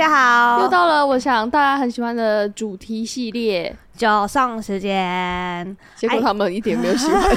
[0.00, 3.76] 家好，又到了我想大家很喜欢的主题系列。
[3.94, 7.22] 九送时间，结果他们一点没有喜欢，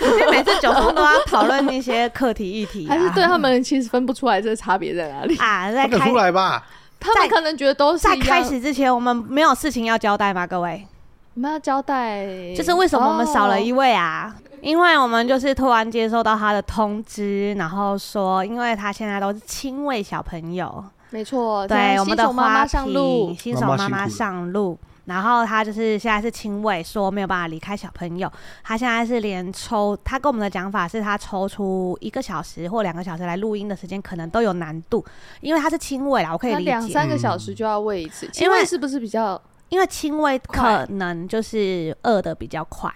[0.00, 5.36] 因为每次九送都要讨论一些课题议题，还是对他们其实分不出来这个差别在哪里。
[5.36, 5.70] 啊？
[5.70, 6.64] 在出来吧？
[6.98, 10.46] 他们可能觉得都是在开始之前，我们没有事情要交代吗？
[10.46, 10.86] 各位，
[11.34, 12.24] 我们要交代，
[12.56, 14.34] 就是为什么我们少了一位啊？
[14.62, 20.82] 因为我们就是突然接收到他的通知，然后说，因为他现在都是亲喂小朋友，
[21.12, 28.32] 没错，对，我们的妈妈上路，新手妈妈上路，然后他就是现在是轻喂，说没有办法离开小朋友，
[28.64, 35.04] 他现在是连抽，他跟我们的讲法是他抽出一个小时或两个小时来录音的时间，可能都有难度，
[35.40, 39.40] 因为他是轻喂啦，我可以理解，两三个小时就要喂一次，亲喂是不是比较？
[39.68, 42.92] 因为轻喂可能就是饿的比较快。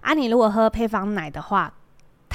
[0.00, 1.72] 啊，你如果喝配方奶的话，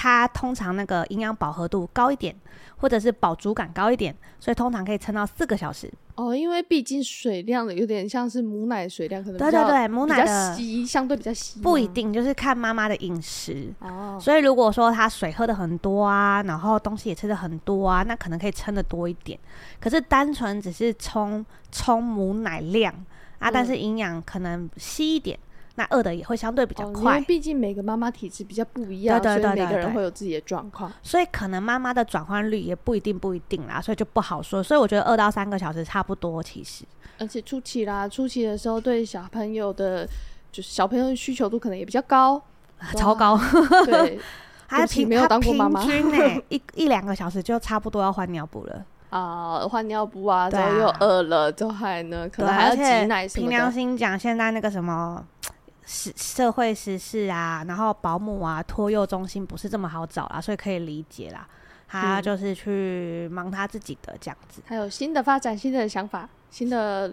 [0.01, 2.33] 它通常那个营养饱和度高一点，
[2.77, 5.91] 或者是饱足感高一点，所以通常可以撑到四个小时。
[6.15, 13.73] 哦，因为毕竟水量的有点像是母奶水量，可能对对对，母奶的稀相对比较稀，不一定，就是看妈妈的饮食。
[13.79, 19.37] 哦，所以如果说她水喝的很多啊，然后东西也吃的很多啊，那可能可以撑的多一点。
[19.81, 22.93] 可是单纯只是冲冲母奶量
[23.39, 25.37] 啊，但是营养可能稀一点。
[25.37, 25.48] 嗯
[25.79, 34.61] 那饿的也会相对比较快，因为毕竟每个妈妈体质比较不一样，对对对，每个人会有自己的状况，所以可能妈妈的转换率也不一定不一定啦，所以就不好说。
[34.61, 36.83] 所以我觉得二到三个小时差不多，其实。
[37.17, 40.05] 而且初期啦，初期的时候对小朋友的，
[40.51, 42.41] 就是小朋友的需求度可能也比较高，
[42.97, 43.39] 超高。
[43.85, 44.19] 对，
[44.67, 53.47] 还平没有当过妈妈，平均呢 一一两个小时就差不多要换尿布了啊，换尿布啊，然后又饿了，就还呢，可能还要挤奶什么的。
[53.47, 55.25] 凭良心讲，现在那个什么。
[55.89, 61.47] 社社会时事啊，然后保姆啊，托幼中心不是这么好找啦，所以可以理解啦。
[61.87, 67.11] 他就是去忙他自己的这样子，还有新的发展、新的想法、新的，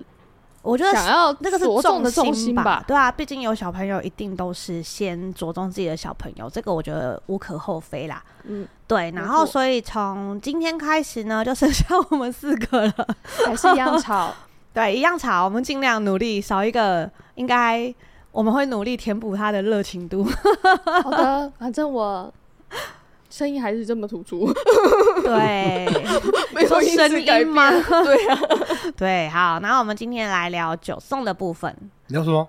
[0.61, 2.85] 我觉得想要那个是着重的重心吧？
[2.87, 8.23] 对啊，毕竟有小朋友，一定都是先着重自己的小朋友，这个我觉得无可厚非啦。
[8.45, 9.11] 嗯，对。
[9.13, 13.09] 然后，所以从今天开始呢，就剩下我们四个了，
[13.47, 14.35] 还是一样吵？
[14.75, 15.47] 对，一样吵。
[15.47, 17.95] 我们尽量努力，少一个应该。
[18.37, 20.23] 我们会努力填补他的热情度。
[21.03, 22.31] 好的，反正我
[23.31, 24.53] 声音还是这么突出。
[25.23, 25.87] 对，
[26.55, 26.85] 没有声
[27.19, 27.71] 音吗？
[27.71, 28.39] 对啊，
[28.95, 31.75] 对，好，然后我们今天来聊九送的部分。
[32.09, 32.47] 你要说。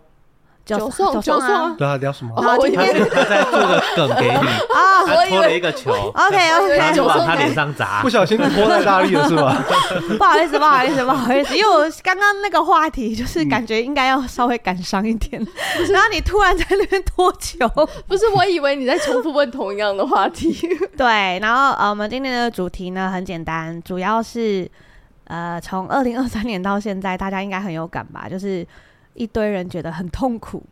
[0.67, 1.75] 九送九送啊！
[1.77, 2.33] 对啊，聊什么？
[2.41, 4.35] 他今天他在做个梗给你
[4.75, 9.63] 啊，他拖了一个球，OK OK，就往他脸上砸，不小心拖太大力了是吧？
[10.19, 15.41] 不好意思，不好意思，不好意思，因为我刚刚那个话题就是感觉应该要稍微感伤一点，
[15.89, 17.67] 然后你突然在那边拖球，
[18.07, 20.53] 不是，我以为你在重复问同样的话题。
[20.97, 24.69] 对，然后呃，我们今天的主题呢很简单，主要是
[25.25, 28.67] 呃，从二零二三年到现在，大家应该很有感吧，就是。
[29.17, 30.63] 一堆人觉得很痛苦，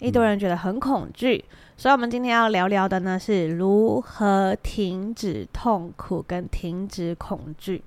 [0.00, 1.44] 一堆人觉得很恐惧，
[1.76, 7.82] 所以我们今天要聊聊的呢，是如何停止痛苦跟停止恐惧。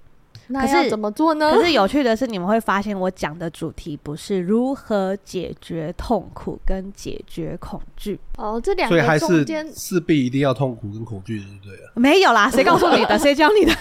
[0.47, 1.51] 那是怎么做呢？
[1.51, 11.77] 可是有趣的是，你们会发现我讲的主题不是如何解决痛苦跟解决恐惧哦，这两个中间所以还是势必一定要痛苦跟恐惧，对不对？
[11.95, 13.17] 没有啦，谁告诉你的？
[13.19, 13.73] 谁教你的？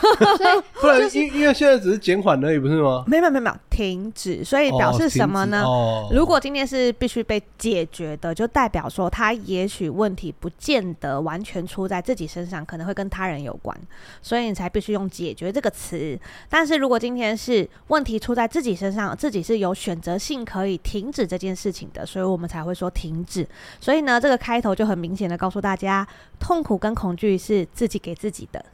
[0.80, 3.04] 不然因因为现在只是减缓而已，不是吗？
[3.06, 5.62] 没有没有没有，停止，所以表示什么呢？
[5.64, 13.76] 哦，如果今天是必须被解决的，就代表说他也许问题不见得完全出在自己身上，可能会跟他人有关，
[14.22, 16.18] 所以你才必须用解决这个词。
[16.56, 23.44] 但是如果今天是问题出在自己身上，自己是有选择性可以停止这件事情的，所以我们才会说停止。
[23.80, 26.06] 所以呢，这个开头就很明显的告诉大家，
[26.38, 28.64] 痛苦跟恐惧是自己给自己的。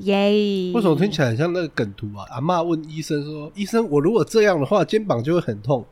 [0.00, 0.74] 耶、yeah！
[0.74, 2.26] 为什么听起来很像那个梗图啊？
[2.32, 5.82] 阿妈问医生说：“医生，我如果这样的话，肩膀就会很痛。”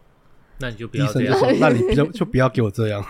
[0.60, 1.34] 那你就不要这样。
[1.34, 3.02] 医生就说：“那你就就不要给我这样。”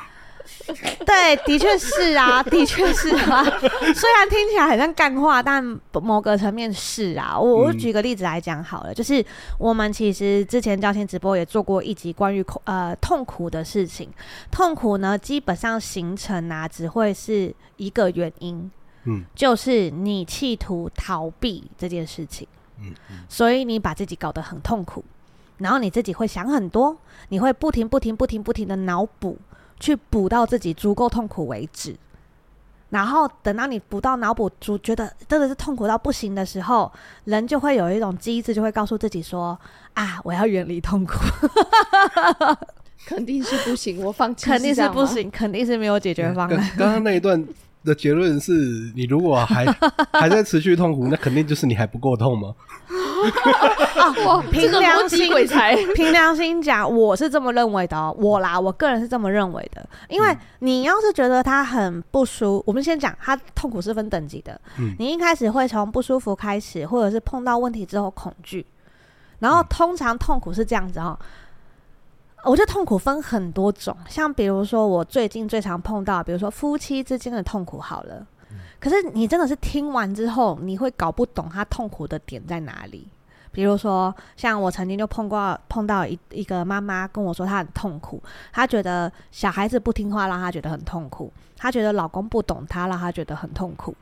[1.07, 3.43] 对，的确是啊， 的确是啊。
[3.43, 5.63] 虽然听起来很像干话，但
[5.93, 7.39] 某个层面是啊。
[7.39, 9.25] 我我举个例子来讲好了，嗯，就是
[9.59, 14.11] 我们其实之前交心直播也做过一集关于呃痛苦的事情。
[14.51, 18.71] 痛苦呢，基本上形成啊，只会是一个原因，
[19.05, 22.47] 嗯，就是你企图逃避这件事情，
[22.81, 25.03] 嗯，嗯，所以你把自己搞得很痛苦，
[25.57, 26.97] 然后你自己会想很多，
[27.31, 29.39] 你会不停不停不停不停的脑补。
[29.81, 31.95] 去补到自己足够痛苦为止，
[32.91, 36.91] 然后等到你补到脑补足，觉得真的是痛苦到不行的时候，
[37.25, 39.59] 人就会有一种机制，就会告诉自己说
[39.95, 41.15] ：“啊，我要远离痛苦。
[43.07, 44.47] ”肯定是不行，我放弃。
[44.47, 46.71] 肯定是不行，肯定是没有解决方案。
[46.77, 47.43] 刚刚那一段
[47.89, 48.53] 的结论是
[48.95, 49.65] 你如果还
[50.13, 52.55] 还在持续痛苦，那肯定就是你还不够痛吗？
[54.25, 58.15] 哦，凭良心鬼才，凭良心讲，我是这么认为的哦。
[58.19, 59.87] 我啦，我个人是这么认为的。
[60.09, 64.59] 因为你要是觉得他很不舒服，我们先讲，他痛苦是分等级的。
[64.99, 68.65] 你一开始会从不舒服开始，或者是碰到问题之后恐惧，
[69.41, 71.19] 然后通常痛苦是这样子哦。
[72.45, 78.27] 我觉得痛苦分很多种，像比如说我最近最常碰到，比如说夫妻之间的痛苦好了。
[78.81, 83.09] 可是你真的是听完之后，你会搞不懂他痛苦的点在哪里。
[83.51, 93.93] 比如说，像我曾经就碰过碰到一一个妈妈跟我说，她很痛苦，她觉得小孩子不听话让她觉得很痛苦，她觉得老公不懂她让她觉得很痛苦。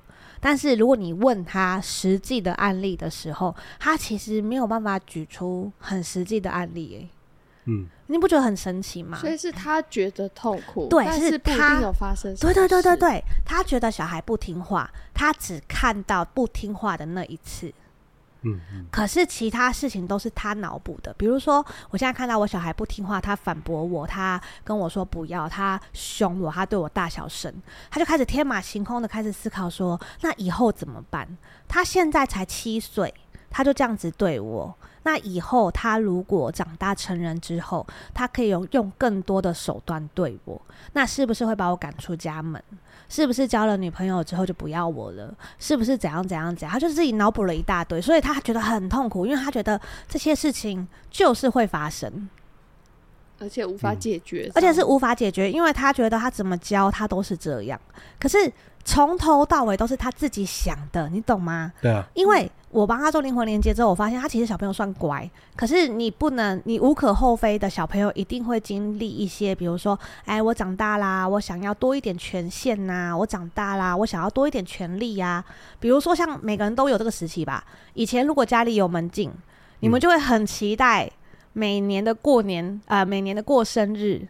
[0.41, 7.09] 但是如果你问她实际的案例的时候，她其实没有办法举出很实际的案例诶。
[7.69, 9.19] 嗯，你不觉得很神奇吗？
[9.19, 12.35] 所以是他觉得痛苦，对，但是他一定有发生。
[12.37, 17.73] 对对对对对，他觉得小孩不听话，他只看到不听话的那一次。
[18.43, 18.87] 嗯嗯。
[18.93, 27.53] 可是其他事情都是他脑补的，比如说，我现在看到我小孩不听话，他反驳我，他跟我说不要，他凶我，他对我大小声，
[27.91, 31.27] 他就开始天马行空的开始思考说，那以后怎么办？
[31.67, 33.13] 他现在才七岁，
[33.51, 34.73] 他就这样子对我。
[35.07, 40.61] 那以后他如果长大成人之后，他可以用用更多的手段对我，
[40.95, 42.61] 那是不是会把我赶出家门？
[43.09, 45.33] 是不是交了女朋友之后就不要我了？
[45.61, 46.73] 是不是怎样怎样怎样？
[46.73, 52.29] 他就自己脑补了一大堆，所以他觉得很痛苦，因为他觉得这些事情就是会发生，
[53.39, 57.81] 而且无法解决，而且是无法解决，因为他觉得他怎么教他都是这样，
[58.19, 58.53] 可是
[58.85, 61.73] 从头到尾都是他自己想的，你懂吗？
[61.81, 62.51] 对啊，因为。
[62.77, 75.43] 我帮他做灵魂连接之后，我发现他其实小朋友算乖，可是你不能，你无可厚非的小朋友一定会经历一些，比如说，哎，我长大啦，我想要多一点权限呐，我长大啦，我想要多一点权利呀。
[75.81, 77.65] 比如说，像每个人都有这个时期吧。
[77.95, 79.33] 以前如果家里有门禁，
[79.81, 81.11] 你们就会很期待
[81.55, 84.29] 每年的过年啊，呃，每年的过生日，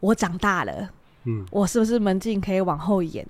[0.00, 0.88] 我长大了，
[1.24, 3.26] 嗯，我是不是门禁可以往后延？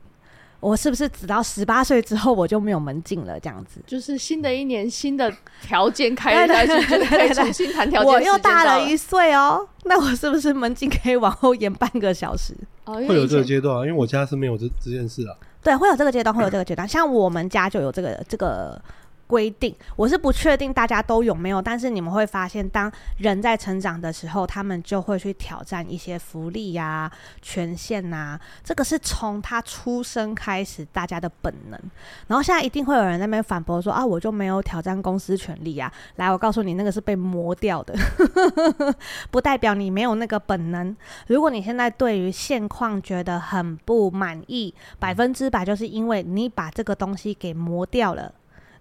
[0.62, 3.38] 我是不是直到十八岁之后我就没有门禁了？
[3.40, 5.30] 这样子，就是新的一年新的
[5.60, 8.12] 条件开始，就可以重新谈条件。
[8.12, 12.54] 我又大了一岁哦，那我是不是门禁可以往后延半个小时？
[12.84, 15.34] 哦，会有这个阶段啊，因为我家是没有这这件事啊。
[15.62, 16.86] 对，会有这个阶段，会有这个阶段。
[16.86, 18.80] 像我们家就有这个这个。
[19.32, 27.10] 规定，我是不确定大家都有没有，但是你们会发现，当人在成长的时候，他们就会去挑战一些福利呀、
[27.40, 31.80] 权限呐、这个是从他出生开始大家的本能。
[32.26, 35.90] 然后现在一定会有人在那边反驳说啊，我就没有挑战公司权利啊。
[36.16, 37.94] 来，我告诉你，那个是被磨掉的，
[39.32, 40.94] 不代表你没有那个本能。
[41.28, 48.30] 如果你现在对于现况觉得很不满意，百分之百就是因为你把这个东西给磨掉了。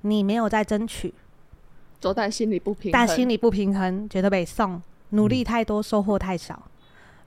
[0.01, 1.13] 你没有在争取，
[2.15, 6.63] 但心里不平衡，但心里不平衡，觉得被送，努力太多，收获太少，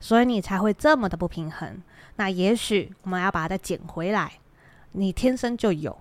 [0.00, 1.80] 所以你才会这么的不平衡。
[2.16, 4.32] 那也许我们要把它再捡回来，
[4.92, 5.96] 你天生就有。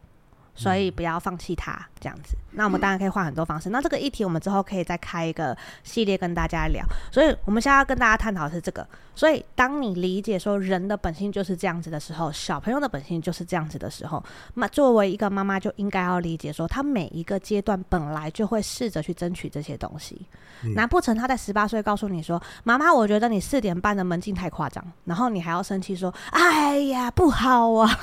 [0.55, 2.37] 所以不要放弃它，这样子。
[2.51, 3.69] 那我们当然可以换很多方式。
[3.69, 6.85] 那这个议题我们之后可以再开一个系列跟大家聊。
[7.11, 8.87] 所以我们现在要跟大家探讨的是这个。
[9.15, 20.27] 所以当你理解说人的本性就是这样子的时候，小朋友的本性就是这样子的时候，那作为一个妈妈就应该要理解说，他每一个阶段本来就会试着去争取这些东西。
[20.75, 27.99] 难不成他在十八岁告诉你说：“妈妈，我觉得你四点半的门禁太夸张。”然后你还要生气说：“哎呀，不好啊。”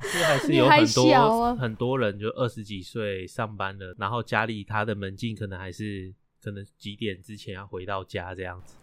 [0.00, 8.74] 是还是有很多、啊很多人就二十几岁上班了，然后家里他的门禁可能还是可能几点之前要回到家这样子。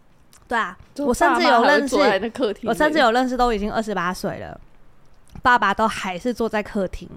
[0.48, 1.96] 对啊，我甚至有认识，
[2.63, 4.60] 我甚至有认识都已经二十八岁了，
[5.42, 7.08] 爸爸都还是坐在客厅，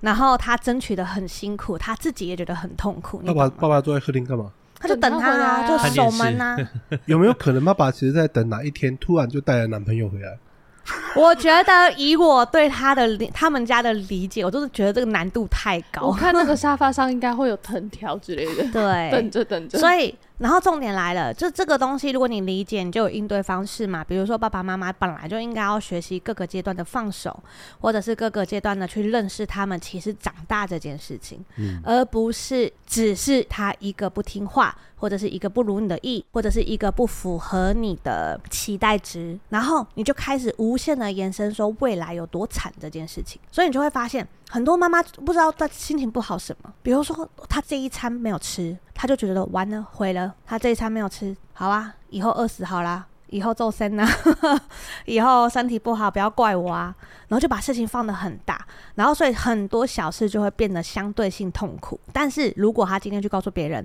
[0.00, 3.18] 然后他争取的很辛苦，他自己也觉得很痛苦。
[3.18, 4.52] 爸爸爸爸坐在客厅干嘛？
[4.78, 6.56] 他就等他啊，就守门啊。
[7.06, 10.38] 有没有可能爸爸其实在等哪一天突然就带了男朋友回来？
[11.16, 16.06] 我觉得以我对他的理他们家的理解，我就是觉得这个难度太高。
[16.06, 19.78] 我看那个沙发上应该会有藤条之类的，对 等，着等着。
[19.78, 24.02] 所以然后重点来了，就这个东西，如果你理解，你就有应对方式嘛。
[24.02, 27.38] 比如说爸爸妈妈本来就应该要学习各个阶段的放手，
[27.80, 31.80] 或者是各个阶段的去认识他们其实长大这件事情，嗯。
[31.84, 53.06] 而不是只是他一个不听话，或者是一个不如你的意，或者是一个不符合你的期待值，然后你就开始无限的延伸说未来有多惨这件事情，所以你就会发现很多妈妈不知道她心情不好什么，比如说她这一餐没有吃，她就觉得完了毁了，她这一餐没有吃，好啊，以后饿死好啦。
[53.34, 54.08] 以后做生啊，
[55.06, 56.94] 以后身体不好不要怪我啊，
[57.26, 58.64] 然后就把事情放得很大，
[58.94, 61.98] 然后所以很多小事就会变得相对性痛苦。
[62.12, 63.84] 但是如果他今天去告诉别人，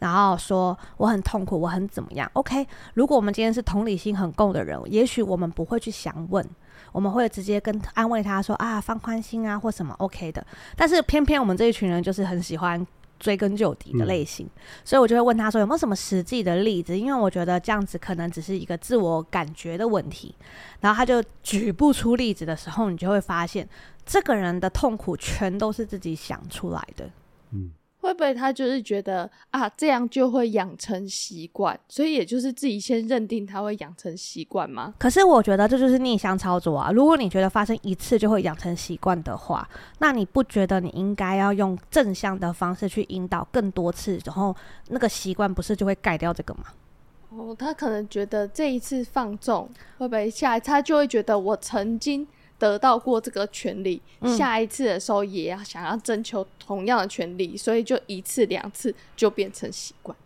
[0.00, 6.46] 然后说我很痛苦，我很怎么样？OK，如果我们今天是同理心很够的人，也许我们不会去想问，
[6.92, 10.46] 我们会直接跟安慰他说啊，放宽心啊，或什么 OK 的。
[10.76, 12.86] 但是偏偏我们这一群人就是很喜欢。
[13.20, 14.48] 追根究底的类型，
[14.82, 16.98] 所以我就会问他说有没有什么实际的例子？
[16.98, 20.34] 因为我觉得这样子可能只是一个自我感觉的问题。
[20.80, 23.68] 然后他就举不出例子的时候，你就会发现
[24.04, 27.08] 这个人的痛苦全都是自己想出来的。
[27.52, 27.70] 嗯，
[28.00, 34.94] 会不会他就是觉得啊，这样就会养成习惯，所以也就是自己先认定他会养成习惯吗？
[34.98, 36.90] 可是我觉得这就是逆向操作啊！
[36.90, 44.54] 如果你觉得发生一次就会养成习惯的话，那你不觉得你应该要用正向的方式去引导更多次，然后
[44.88, 46.64] 那个习惯不是就会改掉这个吗？
[47.30, 52.26] 哦，他可能觉得这一次放纵，会不会下一次他就会觉得我曾经
[52.60, 60.16] 得到过这个权利，嗯下一次的时候也要想要征求同样的权利，所以就一次两次就变成习惯。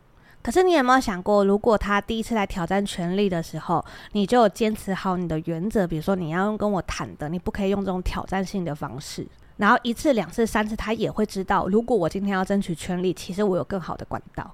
[0.42, 9.26] 可是你有没有想过，如果他第一次来挑战权力的时候，你就坚持好你的原则，比如说你要用跟我谈的，你不可以用这种挑战性的方式。
[9.56, 14.52] 然后一次、两次、三次，他也会知道，如果我今天要争取权利，其实我有更好的管道。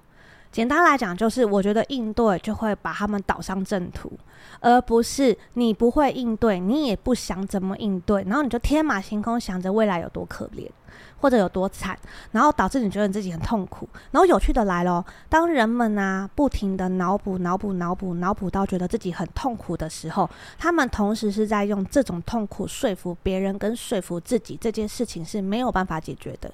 [0.51, 4.13] 简单来讲，就是我觉得应对就会把他们导上正途，
[4.61, 10.69] 而不是你不会应对，你也不想怎么应对，然后你就天马行空想着未来有多可怜。
[11.21, 11.97] 或者有多惨，
[12.33, 13.87] 然后导致你觉得你自己很痛苦。
[14.11, 20.29] 然后有趣的来咯，当人们啊不停的脑补、脑补、脑补、脑补到觉得自己很痛苦的时候，
[20.59, 26.51] 他们同时是在用这种痛苦说服别人跟说服自己，这件事情是没有办法解决的。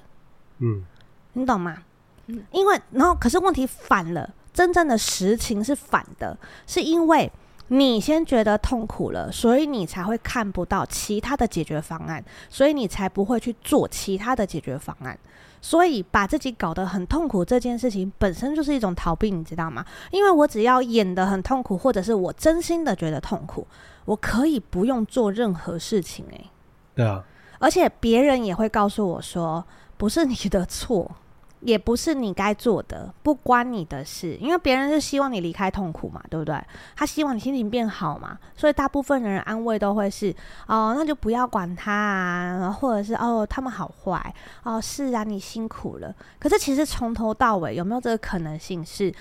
[0.59, 0.83] 嗯，
[1.31, 1.83] 你懂吗？
[2.27, 7.31] 嗯，因为然后可是问题反了，真正的实情是反的，是因为。
[7.69, 15.19] 你先觉得痛苦了，所以你才会看不到其他的解决方案，所以你才不会去做其他的解决方案。
[15.59, 19.85] 所以把自己搞得很痛苦这件事情本身就是一种逃避，你知道吗？
[20.11, 23.67] 因为我只要演得很痛苦，或者是我真心的觉得痛苦，
[24.05, 26.51] 我可以不用做任何事情诶、欸，
[26.95, 27.21] 对啊，
[27.59, 29.65] 而且别人也会告诉我说，
[29.97, 31.11] 不是你的错。
[31.61, 36.55] 也不是你该做的，不关你的事，因为别人是希望你离开痛苦嘛，对不对？
[36.95, 40.31] 他希望你心情变好嘛，所以大部分的人安慰都会是
[40.67, 44.33] 哦，那就不要管他啊，或者是哦，他们好坏
[44.63, 46.13] 哦，是啊，你辛苦了。
[46.39, 49.11] 可是其实从头到尾有没有这个可能性，是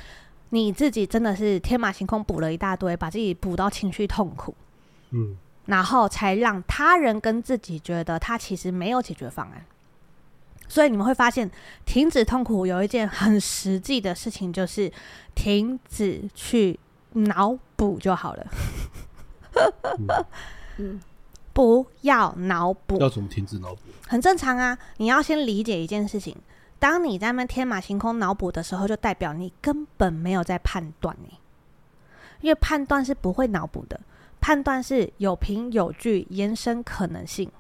[0.51, 4.55] 你自己真的是天马行空补了一大堆，把自己补到情绪痛苦，
[5.13, 9.65] 嗯，然后才让他人跟自己觉得他其实没有解决方案。
[10.69, 11.51] 所以你们会发现，
[11.85, 14.93] 停止痛苦有一件很实际的事情，就是
[15.35, 16.79] 停止去
[17.13, 18.47] 脑补就好了。
[20.79, 21.01] 嗯，
[21.53, 23.81] 不要脑补，要怎么停止脑补？
[24.07, 24.77] 很正常啊。
[24.99, 26.37] 你要先理解一件事情：
[26.79, 31.39] 当你在那天马行空脑补的时候，就代表你根本没有在判断你，
[32.41, 33.99] 因为判断是不会脑补的，
[34.41, 37.51] 判断是有凭有据，延伸可能性。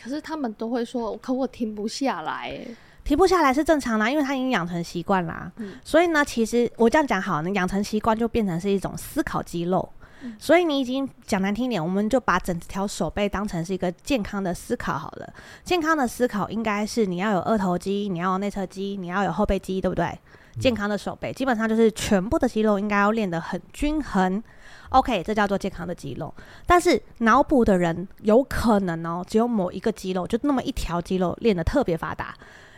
[0.00, 2.66] 可是他们都会说，可我停不下来，哎，
[3.04, 5.50] 停不下来是正常的，因为他已经养成习惯啦。
[5.56, 9.88] 嗯所以呢，其实我这样讲好，你养成习惯就变成是一种思考肌肉。
[10.22, 15.32] 嗯所以你已经讲难听一点，我们就把整条手背当成是一个健康的思考好了。
[15.62, 20.18] 健康的思考应该是你要有二头肌，你要有内侧肌，你要有后背肌，对不对？
[20.58, 24.42] 健康的手背基本上就是全部的肌肉应该要练得很均衡，
[24.90, 26.32] OK，这叫做健康的肌肉。
[26.66, 32.34] 但是脑补的人有可能哦，只有某一个肌肉，就那么一条肌肉练得特别发达。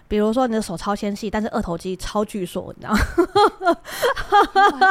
[0.09, 2.99] 比如说你的手超纤细，但是二头肌超巨硕，你知道吗？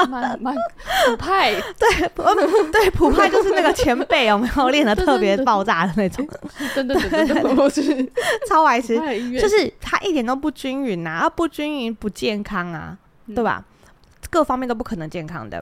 [0.08, 0.56] 蛮蛮
[1.08, 2.08] 普派，对，
[2.72, 6.26] 对，普派就是那个前辈有没有练得特别爆炸的那种？
[6.74, 8.10] 真的真的真的，我是
[8.48, 8.96] 超白痴，
[9.38, 12.98] 就是他一点都不均匀呐、啊，不均匀不健康啊，
[13.28, 13.66] 对吧？
[14.30, 15.62] 各方面都不可能健康的。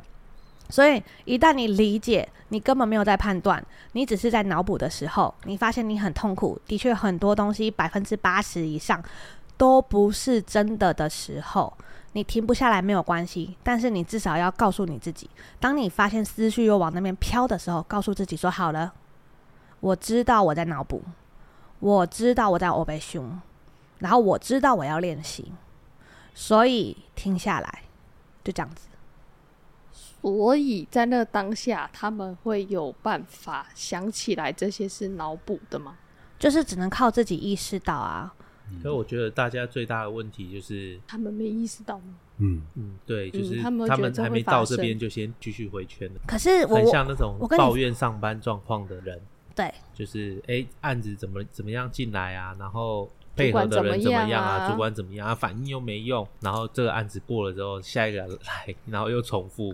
[0.70, 9.04] 所以一旦你理解，你根本没有在判断，你只是在脑补的时候，你发现你很痛苦，的确很多东西百分之八十以上。
[9.58, 11.76] 都不是真的的时候，
[12.12, 15.28] 你停不下来没有关系，但是你至少要告诉你自己，
[15.60, 18.94] 当你发现思绪又往那边飘的时候，告诉自己说：“好了，
[19.80, 21.02] 我知道我在脑补，
[21.80, 23.42] 我知道我在欧北胸，
[23.98, 25.52] 然后我知道我要练习，
[26.36, 27.82] 所以停下来，
[28.44, 28.88] 就这样子。”
[30.22, 35.98] 所以在那当下，他们会有办法想起来这些是脑补的吗？
[36.40, 38.34] 就是只能靠自己意识到啊。
[38.82, 42.16] 所以我觉得大家最大的问题就是他们没意识到吗？
[42.40, 46.20] 嗯嗯，对，就是他们他们还没到这边就先继续回圈了。
[46.28, 49.20] 可是我很像那种抱怨上班状况的人，
[49.56, 52.54] 对，就是哎、欸，案子怎么怎么样进来啊？
[52.60, 54.70] 然后配合的人怎么样啊？
[54.70, 55.34] 主管怎么样啊？
[55.34, 59.74] 反应又没用，然后这个案子过了之后，下一个来，然后又重复，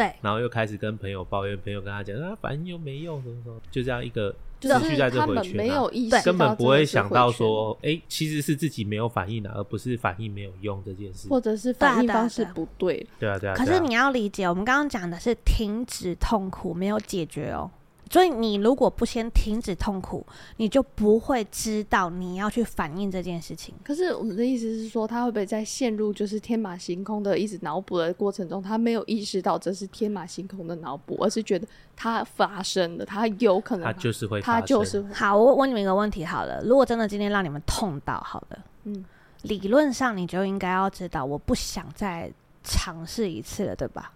[0.00, 4.34] 对，然后又开始跟朋友抱怨，朋友跟他讲啊，反应又没用，什么什么，就这样一个。
[4.60, 13.06] 就是他们没有意识，根本不会想到说，哎、欸，其实是自己没有反应的，而不是反应没有用这件事，或者是反应方式不对。
[13.18, 13.54] 对啊，对啊。
[13.54, 17.70] 可是你要理解，我们刚刚讲的是停止痛苦，没有解决哦。
[18.10, 20.26] 所以你如果不先停止痛苦，
[20.56, 23.72] 你就不会知道你要去反应这件事情。
[23.84, 31.64] 可是我们的意思是说，他会不会在陷入就是天马行空的一直脑补的过程中，他没有意识到这是天马行空的脑补，而是觉得
[31.94, 35.14] 它发生了，它有可能它，就是会，他就是会。
[35.14, 39.04] 好，我问你们一个问题好了，如果真的今天让你们痛到好了，嗯，
[39.42, 42.28] 理论上你就应该要知道，我不想再
[42.64, 44.12] 尝试一次了，对吧？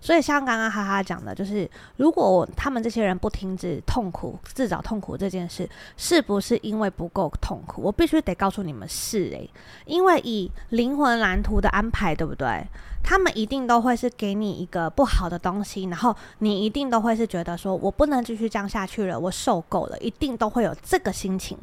[0.00, 7.82] 所以像刚刚哈哈讲的，就是如果他们这些人不停止痛苦、自找痛苦这件事，是不是因为不够痛苦？
[7.82, 9.50] 我必须得告诉你们是诶、
[9.84, 12.66] 因为以灵魂蓝图的安排，对不对？
[13.02, 21.58] 他们一定都会是给你一个不好的东西，然后你一定都会是觉得说我不能继续这样下去了，我受够了，一定都会有这个心情，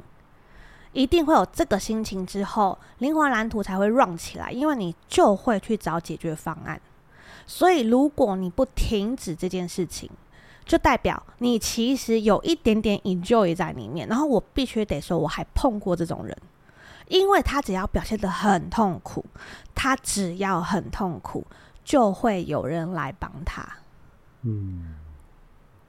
[0.94, 6.80] 一定会有这个心情之后，灵魂蓝图才会 run 起来，因为你就会去找解决方案。
[7.48, 10.10] 所以，如果你不停止这件事情，
[10.66, 14.06] 就代表你其实有一点点 enjoy 在里面。
[14.08, 16.38] 然后，我必须得说，我还碰过这种人，
[17.08, 19.26] 因为他只要表现得很痛苦，
[19.74, 21.48] 他只要很痛苦，
[21.86, 23.66] 就会有人来帮他，
[24.42, 24.98] 嗯，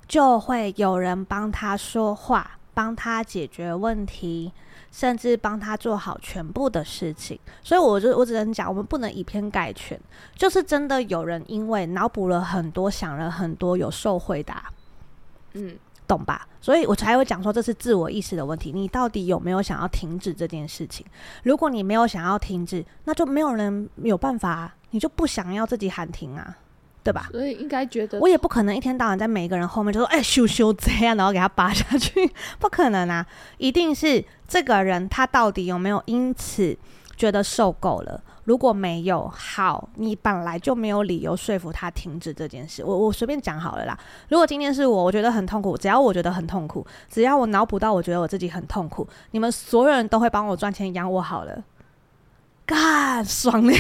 [0.07, 4.53] 就会有人帮他说话，帮他解决问题。
[4.91, 9.99] 甚至帮他做好全部的事情，所以我就我只能讲，我们不能以偏概全。
[10.35, 14.73] 就是真的有人因为脑补了很多，想了很多，有受回答，
[15.53, 16.49] 嗯，懂吧？
[16.61, 18.73] 所以我才会讲说，这是自我意识的问题。
[18.73, 21.07] 你到底有没有想要停止这件事情？
[21.43, 26.57] 如果你没有想要停止，那就没有人有办法，你就不想要自己喊停啊。
[27.09, 27.27] 对吧？
[27.33, 33.27] 所以应该觉得，我也不可能一天到晚在每一个人后面就说：“哎、欸，咻咻这样，然后给他扒下去， 不可能啊！
[33.57, 36.77] 一定是这个人他到底有没有因此
[37.17, 38.23] 觉得受够了？
[38.45, 42.85] 如果没有，好，你本来就没有理由说服他停止这件事。
[42.85, 43.99] 我我随便讲好了啦。
[44.29, 51.65] 如果今天是我，我觉得很痛苦，只要我觉得很痛苦，只要我脑补到我觉得我自己很痛苦，你们所有人都会帮我赚钱养我好了。”
[52.69, 53.75] 干爽嘞，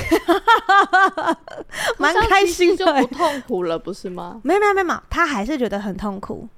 [1.98, 4.40] 蛮开心的，就不痛苦了，不是吗？
[4.42, 6.48] 没有没有没有，他还是觉得很痛苦，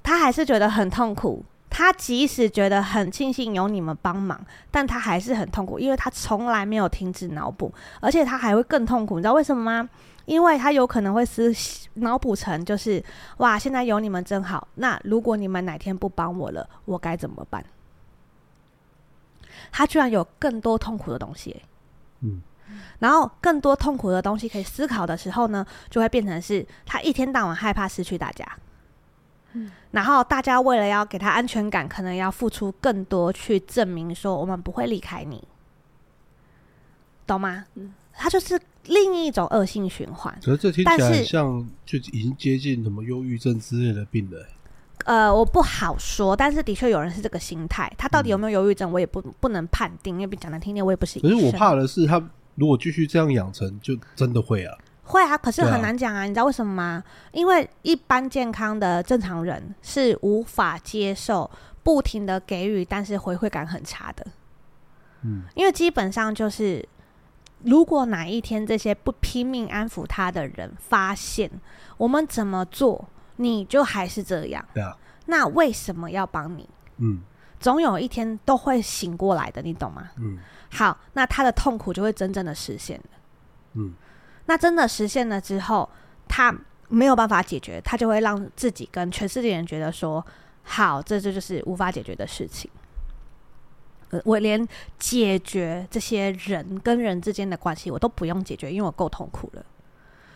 [0.00, 1.44] 他还是觉得很痛苦。
[1.68, 4.40] 他即使觉得很庆幸有你们帮忙，
[4.70, 9.16] 但他还是很痛苦，因为他从来没有停止脑补，而且他还会更痛苦。
[9.16, 9.88] 你知道为什么吗？
[10.24, 11.52] 因为他有可能会思
[11.94, 13.02] 脑补成就是
[13.38, 14.68] 哇，现在有你们真好。
[14.76, 17.64] 那如果你们哪天不帮我了，我该怎么办？
[19.76, 21.60] 他居然有更多痛苦的东西，
[22.20, 22.40] 嗯，
[23.00, 28.46] 然后更多痛苦的东西可以思考的时候呢，就会变成是他一天到晚害怕失去大家，
[29.54, 35.42] 嗯，然后大家为了要给他安全感，可能要付出更多去证明说我们不会离开你，
[37.26, 37.64] 懂吗？
[37.74, 40.32] 嗯，他就是另一种恶性循环。
[40.40, 44.46] 可是这听起来像就已经接近什么忧郁症之类的病了。
[45.04, 47.90] 呃，我不好说，但是的确有人是这个心态。
[47.96, 51.20] 他到底有没有忧郁症，我也不不能判定，因为讲难听点，我也不是。
[51.20, 52.22] 可是我怕的是，他
[52.54, 54.76] 如果继续这样养成，就真的会啊。
[55.04, 57.04] 会啊，可是很难讲啊，你知道为什么吗？
[57.32, 61.50] 因为一般健康的正常人是无法接受
[61.82, 64.26] 不停的给予，但是回馈感很差的。
[65.20, 66.82] 嗯，因为基本上就是，
[67.64, 71.50] 如果哪一天这些不拼命安抚他的人发现
[71.98, 76.68] 我们怎么做，你就还是这样，对啊，那为什么要帮你？
[76.98, 77.20] 嗯，
[77.58, 80.10] 总有一天都会醒过来的，你懂吗？
[80.18, 80.38] 嗯，
[80.70, 83.18] 好，那他的痛苦就会真正的实现了。
[83.74, 83.94] 嗯。
[84.46, 85.88] 那真的实现了之后，
[86.28, 86.54] 他
[86.88, 90.24] 没有办法解决，他就会让自己跟全世界人觉得说
[90.62, 92.70] ：“好，这这就是无法解决的事情。”
[94.10, 94.68] 呃，我连
[94.98, 99.64] 解决这些人跟人之间的关系，我都不用解决，因为我够痛苦了。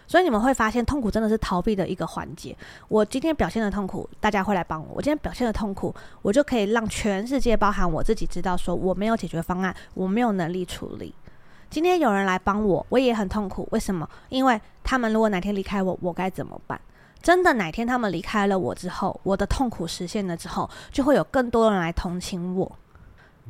[0.08, 2.56] 所以你们会发现，痛苦真的是逃避的一个环节。
[2.88, 11.14] 我今天表现的痛苦，大家会来帮我；我今天表现的痛苦，我就可以让全世界，包含我自己，知道说我没有解决方案，我没有能力处理。
[11.70, 13.68] 今天有人来帮我，我也很痛苦。
[13.70, 14.08] 为什么？
[14.30, 16.80] 因为他们如果哪天离开我，我该怎么办？
[17.20, 22.72] 真的哪天他们离开了我之后，我的痛苦实现了之后，就会有更多人来同情我。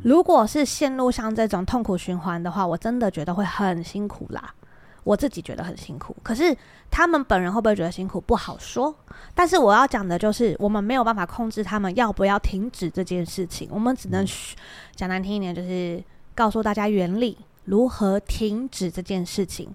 [0.02, 4.52] 如果是陷入像这种痛苦循环的话，我真的觉得会很辛苦啦。
[5.08, 6.54] 我自己觉得很辛苦，可是
[6.90, 8.20] 他们本人会不会觉得辛苦？
[8.20, 8.94] 不好说。
[9.34, 14.22] 但是我要讲的就是，我们没有办法控制他们要不要停止这件事情，我们只能
[14.94, 17.38] 讲难听一点，就是告诉大家原理。
[17.64, 19.70] 如何停止这件事情？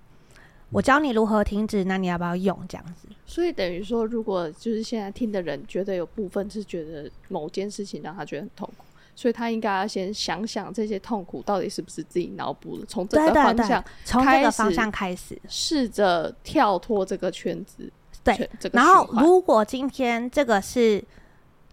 [0.69, 3.07] 我教你如何停止，那你要不要用这样子？
[3.25, 17.91] 所以等于说，如果就是现在听的人觉得有部分是觉得某件事情让他觉得很痛苦，所以他应该要先想想这些痛苦到底是不是自己脑补的，从这个方向，从这个方向开始，试着跳脱这个圈子。
[18.23, 21.03] 对，这个、然后如果今天这个是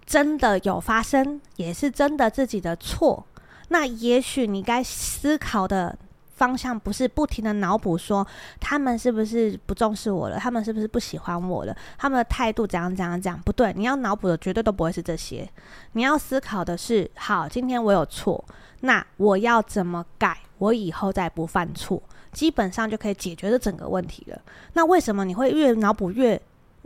[0.05, 3.25] 真的有发生，也是真的自己的错，
[3.69, 5.99] 那也许你该思考的。
[6.41, 8.27] 方向不是不停的脑补说
[8.59, 15.47] 他们是不是不重视我了，他们是不是不喜欢我了，他们的态度怎样怎样怎样，不对，你要脑补的绝对都不会是这些，
[15.93, 18.43] 你要思考的是，好，今天我有错，
[18.81, 24.41] 那我要怎么改，我以后再不犯错，基本上就可以解决这整个问题了。
[24.73, 26.41] 那为什么你会越脑补越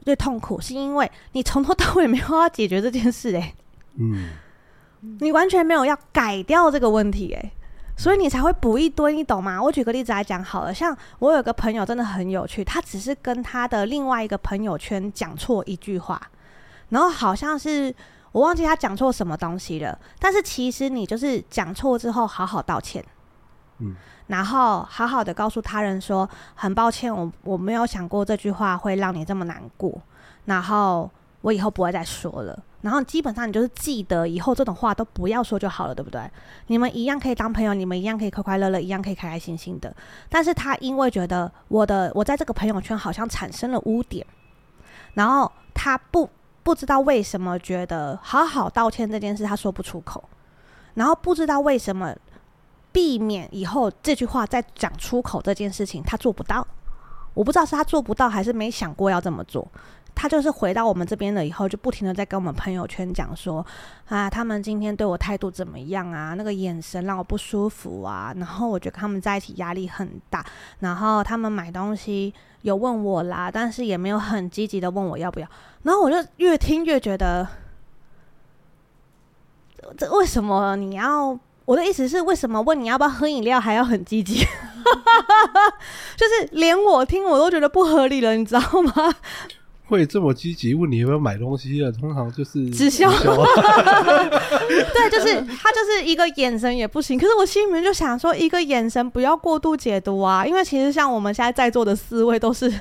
[0.07, 0.61] 越痛苦？
[0.61, 3.55] 是因为你从头到尾没有要解决这件事，诶，
[3.95, 4.31] 嗯，
[5.21, 7.53] 你完全没有要改掉这个问题，诶。
[7.97, 9.63] 所以你才会补一堆，你懂吗？
[9.63, 16.21] 我举个例子来讲好了，像我有个朋友真的很有趣，他只是跟他的另外一个朋友圈讲错一句话，
[16.89, 17.95] 然后好像是
[18.33, 23.03] 我忘记他讲错什么东西了，但是其实你就是讲错之后好好道歉，
[23.79, 23.95] 嗯，
[24.27, 29.97] 然后好好的告诉他人说很抱歉，我我没有想过这句话会让你这么难过，
[30.47, 31.09] 然后
[31.43, 32.61] 我以后不会再说了。
[32.85, 36.21] 然后基本上你就是记得以后这种话都不要说就好了，对不对？
[36.67, 39.97] 你们一样可以当朋友，你们一样可以快快乐乐，一样可以开开心心的。
[40.29, 44.27] 但是他因为觉得我的我在这个朋友圈好像产生了污点，
[45.15, 46.29] 然后他不
[46.63, 50.23] 不知道为什么觉得好好道歉这件事他说不出口，
[50.93, 52.15] 然后不知道为什么
[52.93, 56.67] 避免以后这句话再讲出口这件事情他做不到，
[57.33, 59.67] 我不知道是他做不到还是没想过要这么做。
[60.15, 63.65] 他就是回到我们这边了以后，就不停的在跟我们朋友圈讲说，
[64.09, 66.35] 啊，他们今天对我态度怎么样啊？
[66.35, 68.33] 那个眼神让我不舒服啊。
[68.37, 70.45] 然后我觉得他们在一起压力很大。
[70.79, 75.49] 然后他们买东西有问我啦，但是也没有很积极的问我要不要。
[75.83, 77.47] 然后我就越听越觉得，
[79.99, 81.39] 这为什么你要？
[81.67, 84.45] 我的意思是，为什么问你要不要喝饮料还要很积极？
[86.15, 88.93] 就是连我听我都觉得不合理了，你知道吗？
[89.87, 93.11] 会这么积极问你有没有买东西的，通常就是直销。
[94.95, 97.19] 对，就是他就是一个眼神也不行。
[97.19, 102.73] 可是我心里面就想说，一个眼神不要过度解读啊，因为其实像我们现在在座的四位都是，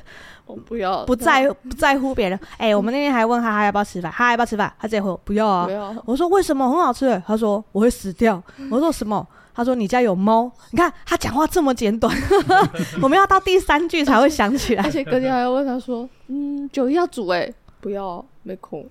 [0.45, 2.39] 我不要不在不在乎别人。
[2.57, 5.67] 哎、欸，我们那天还问他他要不要吃饭，他要不要吃饭，他直接回不要啊。
[6.05, 7.21] 我说为什么很好吃？
[7.27, 8.41] 他说我会死掉。
[8.71, 9.27] 我说什么？
[9.53, 10.51] 他说：“你家有猫？
[10.71, 12.15] 你看他讲话这么简短，
[13.01, 14.83] 我们要到第三句才会想起来。
[14.83, 18.85] 而且隔天还要问他说：‘嗯，酒要煮哎、欸，不要，没空。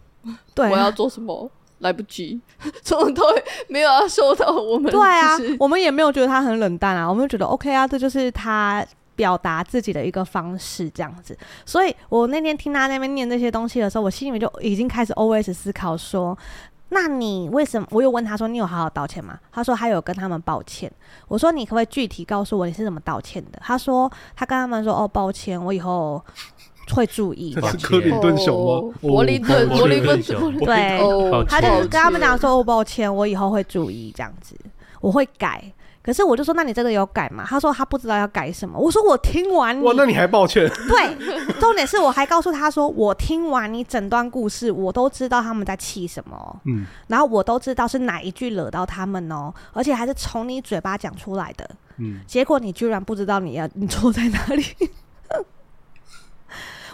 [0.55, 1.51] 对、啊，我要做什么？
[1.79, 2.41] 来不及。
[2.83, 3.25] 从头
[3.69, 4.93] 没有要收到我们。
[4.93, 11.37] 对啊，我们也没有觉得他很冷淡啊，我们就觉得 OK 啊，这就是他表达自己的一个方式，这样子。
[11.67, 16.39] 所以我那天听他那边念这些东西的时候，我心里面就已经开始 OS 思考说。”
[16.95, 17.89] 那你为什么？
[17.91, 19.39] 我有问他说，你有好好道歉吗？
[19.51, 20.93] 他说他有跟他们道歉。
[21.27, 23.59] 我说你可不可以具体告诉我你是怎么道歉的？
[23.63, 26.23] 他说他跟他们说哦，抱歉，我以后
[26.95, 27.55] 会注意。
[27.55, 28.95] 这是克林顿熊吗？
[29.01, 30.21] 柏林顿，柏林顿，
[30.61, 31.01] 对，
[31.49, 34.55] 他就跟他们讲说哦，抱歉，我以后会注意这样子，
[35.01, 35.65] 我会改。
[36.03, 37.45] 可是我就说，那你这个有改吗？
[37.47, 38.77] 他说他不知道要改什么。
[38.77, 40.69] 我说我听完你，哇，那你还抱歉？
[40.89, 54.65] 对，重点是我还告诉他说，我听完你整段故事，我都知道他们在气什么，嗯，然后我都知道是哪一句惹到他们哦，而且还是从你嘴巴讲出来的，嗯，结果你居然不知道你要 你错在哪里，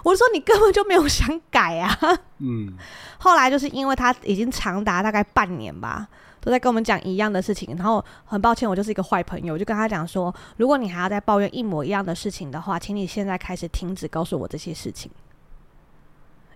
[0.05, 1.99] 我说你根本就没有想改啊，
[2.41, 2.75] 嗯，
[3.17, 6.07] 后来就是因为他已经长达大概半年吧。
[6.41, 15.11] 都在跟我们讲一样的事情，然后很抱歉，我就是一个坏朋友，我就跟他讲说，如果你还要再抱怨一模一样的事情的话，请你现在开始停止告诉我这些事情，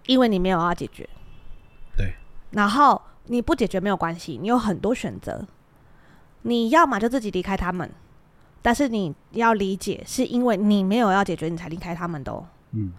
[0.07, 1.09] 因为你没有要解决。
[1.97, 2.15] 对。
[2.51, 5.47] 然后你不解决没有关系，你有很多选择，
[6.43, 7.91] 你要么就自己离开他们，
[8.61, 12.47] 但是你要理解，是因为你没有要解决，你才离开他们的哦。
[12.73, 12.93] 嗯。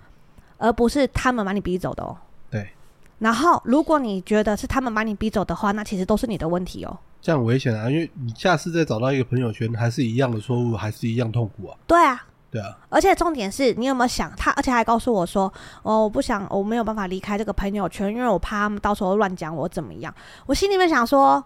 [0.58, 2.18] 而不是他们把你逼走的哦。
[3.24, 6.98] 然后，如果你觉得是他们把你逼走的话，那其实都是你的问题哦。
[7.22, 7.90] 这样危险啊！
[7.90, 11.78] 因为你下次再找到一个朋友圈，还是一样的错误，还是一样痛苦啊。
[11.88, 12.78] 对啊，对啊。
[12.90, 14.52] 而且重点是你有没有想他？
[14.52, 15.52] 而且还告诉我说
[15.84, 20.14] ：“哦，我不想，我没有办法离开这个朋友圈，因为我怕他们到时候乱讲我怎么样。”
[20.46, 21.42] 我心里面想说。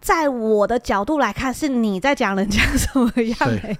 [0.00, 3.36] 在我的角度来看，是你在讲人家什么样？
[3.40, 3.78] 欸？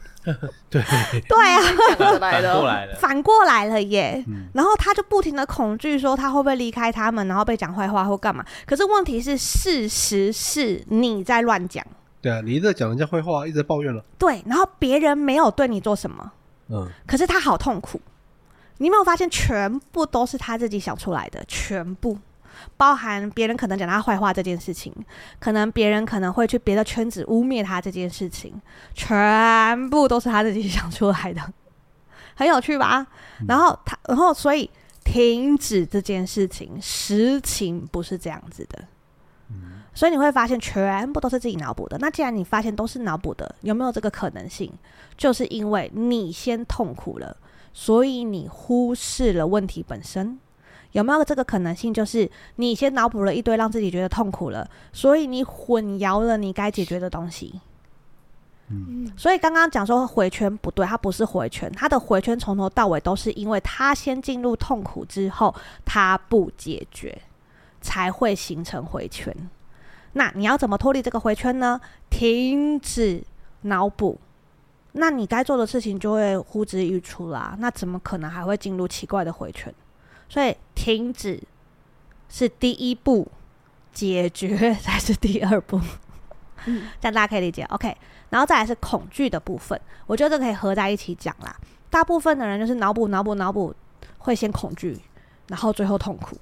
[0.68, 0.82] 对，
[1.26, 1.60] 对啊，
[1.96, 4.22] 反过来了，反过来了耶。
[4.28, 8.44] 嗯、然后他就不停的恐惧，说他会不会离开他们，然后被讲坏话或干嘛？
[8.66, 11.84] 可是问题是，事实是你在乱讲。
[12.20, 14.04] 对啊，你一直在讲人家坏话，一直在抱怨了。
[14.18, 16.32] 对，然后别人没有对你做什么，
[16.68, 17.98] 嗯，可是他好痛苦。
[18.76, 22.18] 你有没有发现，全部都是他自己想出来的，全部。
[22.80, 24.90] 包含别人可能讲他坏话这件事情，
[25.38, 28.58] 可能别人可能会去别的圈子污蔑他这件事情，
[28.94, 31.42] 全部都是他自己想出来的，
[32.34, 33.06] 很有趣吧？
[33.46, 34.70] 然后他，然后所以
[35.04, 38.82] 停止这件事情，实情不是这样子的。
[39.92, 41.98] 所以你会发现全部都是自己脑补的。
[41.98, 44.72] 那既然你发现都是脑补的，有没有这个可能性？
[45.18, 47.36] 就是因为你先痛苦了，
[47.74, 50.38] 所以你忽视了问题本身。
[50.92, 51.92] 有没有这个可能性？
[51.92, 57.60] 就是你先脑补了一堆，让自己觉得痛苦了，所以你混淆了你该解决的东西。
[58.68, 67.20] 嗯，所以刚刚讲说回圈不对，它不是回圈，它的回圈从头到尾都是因为他先进入痛苦之后，他不解决，
[67.80, 69.34] 才会形成回圈。
[70.12, 71.80] 那你要怎么脱离这个回圈呢？
[72.10, 73.22] 停止
[73.62, 74.18] 脑补，
[74.92, 77.56] 那你该做的事情就会呼之欲出啦。
[77.58, 79.72] 那怎么可能还会进入奇怪的回圈？
[80.30, 81.42] 所以停止
[82.28, 83.26] 是第一步，
[83.92, 85.80] 解决才是第二步。
[86.66, 87.64] 嗯，这样大家可以理解。
[87.64, 87.94] OK，
[88.28, 91.54] 然后再来是恐惧的部分，我觉得这可以合在一起讲啦。
[91.90, 93.74] 大部分的人就是脑补、脑补、脑补，
[94.18, 94.96] 会先恐惧，
[95.48, 96.36] 然后最后痛苦。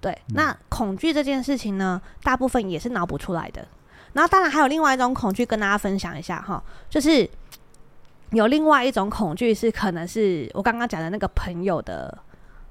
[0.00, 3.66] 对，那恐惧这件事情呢，大部分也是脑补出来的。
[4.12, 7.28] 然后当然还有另外一种恐惧跟大家分享一下哈，就是
[8.30, 12.16] 有另外一种恐惧是可能是我刚刚讲的那个朋友的。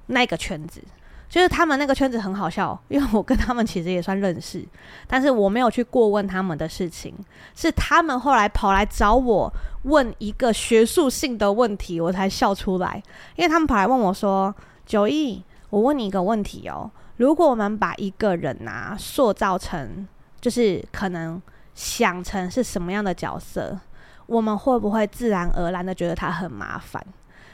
[0.08, 0.82] 那个圈子，
[1.30, 4.66] 就是他们那个圈子很好笑， 因为我跟他们其实也算认识，
[5.06, 7.14] 但是我没有去过问他们的事情，
[7.56, 8.48] 是他们后来。
[8.50, 13.04] 跑来找我问一个学术性的问题，我才笑出来，
[13.36, 20.08] 因为他们跑来问我说：“九亿，我问你一个问题哦，如果我们把一个人呐、啊、塑造成，
[20.42, 21.40] 就是可能
[21.76, 23.80] 想成是什么样的角色，
[24.26, 27.06] 我们会不会自然而然的觉得他很麻烦？”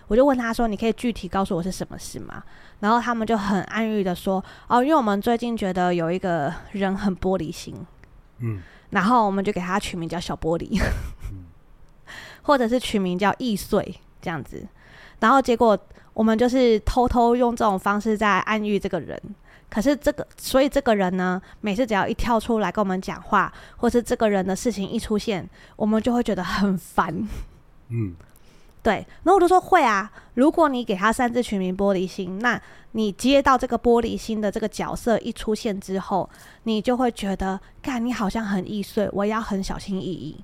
[0.07, 2.43] 我就问他说：“你可以具体告诉我是什么事吗？”
[2.81, 7.73] 然后他们就很暗喻的说：“哦，因为我们最近觉得有一个人很玻璃心，
[8.39, 10.77] 嗯，然后我们就给他取名叫小玻璃，
[11.31, 11.45] 嗯、
[12.43, 14.67] 或者是取名叫易碎这样子。
[15.19, 15.77] 然后结果
[16.13, 19.19] 我们就是偷偷用这种方式在暗喻这个人。
[19.69, 27.27] 可是这个，所以这个人呢，每次只要一跳出来跟我们讲话，或是这个人的事情一出现，我们就会觉得很烦，
[27.87, 28.13] 嗯。”
[28.83, 30.11] 对，然后我就说会啊。
[30.33, 36.29] 如果你给他擅自取名玻璃心，那你接到这个玻璃心的这个角色一出现之后，
[36.63, 40.43] 你就会觉得，看你好像很易碎，我要很小心翼翼。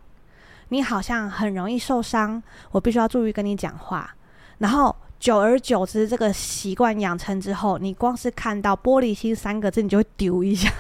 [0.70, 4.16] 你好像很容易受伤，我必须要注意跟你讲话。
[4.60, 10.72] 然后久而久之，这个习惯养成之后，你光是看到玻璃心三个字，你就会丢一下。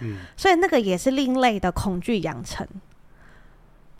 [0.00, 2.64] 嗯，所以那个也是另类的恐惧养成。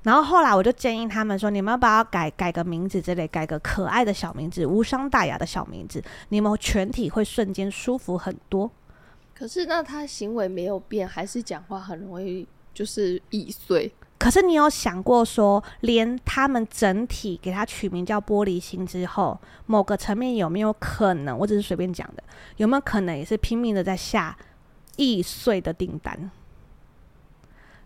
[0.02, 8.70] 然后后来我就建议他们说：“你们要不要改改个名字之类，改个可爱的小名字，无伤大雅的小名字，你们全体会瞬间舒服很多。”
[9.34, 13.92] 可是那他行为没有变，还是讲话很容易就是易碎。
[14.18, 21.36] 可是你有想过说，连他们整体给他取名叫玻璃心之后，某个层面有没有可能？
[21.36, 22.22] 我只是随便讲的，
[22.56, 24.36] 有没有可能也是拼命的在下
[24.96, 26.30] 易碎的订单？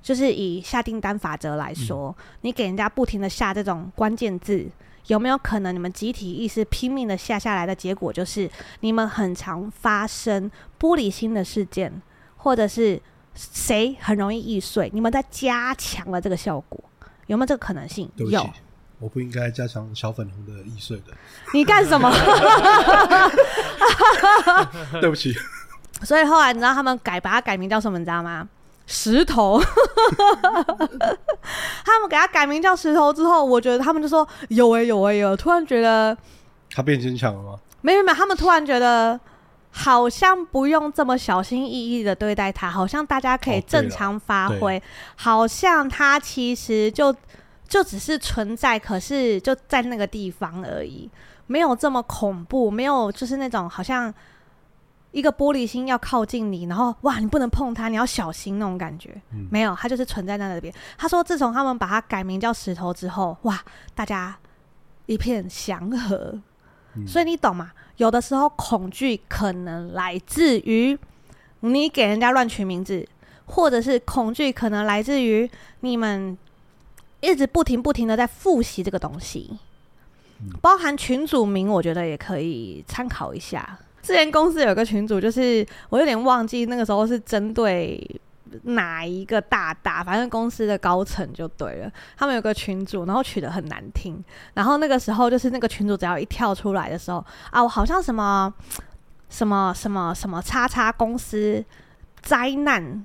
[0.02, 4.66] 就是以下订单法则来说，嗯、你给人家不停的下这种关键字，
[5.08, 8.48] 有没有可能你们集体意识拼命的下下来的结果，就是
[8.80, 12.00] 你们很常发生玻璃心的事件，
[12.36, 13.00] 或者是
[13.34, 16.82] 谁很容易易碎，你们在加强了这个效果，
[17.26, 18.10] 有没有这个可能性？
[18.16, 18.48] 有。
[18.98, 21.12] 我不应该加强小粉红的易碎的。
[21.52, 22.10] 你干什么？
[25.02, 25.34] 对不起。
[26.02, 27.98] 所以后来你知道他们改把它改名叫什么？
[27.98, 28.48] 你知道吗？
[28.86, 29.60] 石头。
[31.84, 36.16] 他们给他改名叫石头之后，我觉得他们就说有哎、欸、有哎、欸、有，突然觉得
[36.70, 37.58] 他变坚强了吗？
[37.82, 39.18] 没有没有，他们突然觉得
[39.70, 44.82] 好像不用这么小心翼翼的对待他，好像大家可以正常发挥，哦、
[45.16, 47.14] 好像他其实就。
[47.68, 51.10] 就只是存在，可是就在那个地方而已，
[51.48, 54.14] 没有这么恐怖，没有就是那种好像
[55.16, 60.70] 一个玻璃心要靠近你，然后哇，你不能碰它，你要小心那种感觉，嗯、没有，它就是存在在那边。
[60.98, 63.58] 他说，自从他们把它改名叫石头之后，哇，
[63.94, 64.36] 大家
[65.06, 66.38] 一片祥和。
[66.96, 67.72] 嗯、所以你懂吗？
[67.96, 70.98] 有的时候恐惧可能来自于
[71.60, 73.08] 你给人家乱取名字，
[73.46, 75.50] 或者是恐惧可能来自于
[75.80, 76.36] 你们。
[77.22, 79.58] 一直不停不停的在复习这个东西，
[80.60, 83.78] 包含群组名，我觉得也可以参考一下。
[84.06, 88.00] 之前公司有个群主，就是我有点忘记那个时候是针对
[88.62, 91.90] 哪一个大大，反正公司的高层就对了。
[92.16, 94.22] 他们有个群主，然后取得很难听。
[94.54, 98.54] 然后那个时候就是那个群主只要一跳出来的时候啊，我好像什么
[99.28, 101.64] 什么什么什么叉叉公司
[102.22, 103.04] 灾难。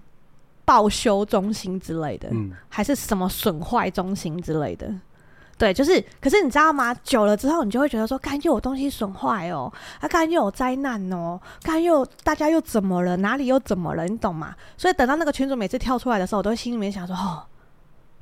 [0.63, 4.93] 报修中心之类的，嗯、还是什么损坏中心之类的，
[5.61, 6.03] 对，就是。
[6.19, 6.91] 可是你知道吗？
[7.03, 13.15] 久了之后，你就会觉得说，干又有东西损坏哦，啊，干又有灾难哦，干又大家又怎么了？
[13.17, 14.07] 哪里又怎么了？
[14.07, 14.55] 你懂吗？
[14.75, 17.43] 所以等到那个群主每次跳出来的时候，我都会心里面想说，哦，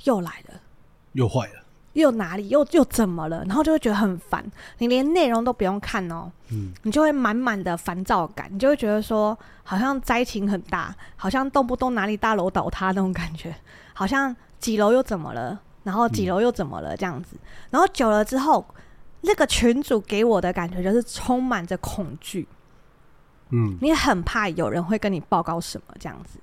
[0.04, 0.60] 又来了，
[1.14, 1.54] 又坏了。
[1.94, 3.46] 又哪里又又怎么了？
[3.46, 4.44] 然后就会觉得很烦，
[4.80, 13.56] 你连内容都不用看哦，嗯，你就会满满的烦躁感，你就会觉得说好像灾情很大，好像动不动哪里大楼倒塌那种感觉，
[13.94, 16.96] 好像几楼又怎么了，然后几楼又怎么了？
[16.96, 18.66] 这样子，嗯、然后久了之后，
[19.22, 22.48] 那个群主给我的感觉就是充满着恐惧，
[23.52, 26.40] 嗯，你很怕有人会跟你报告什么这样子，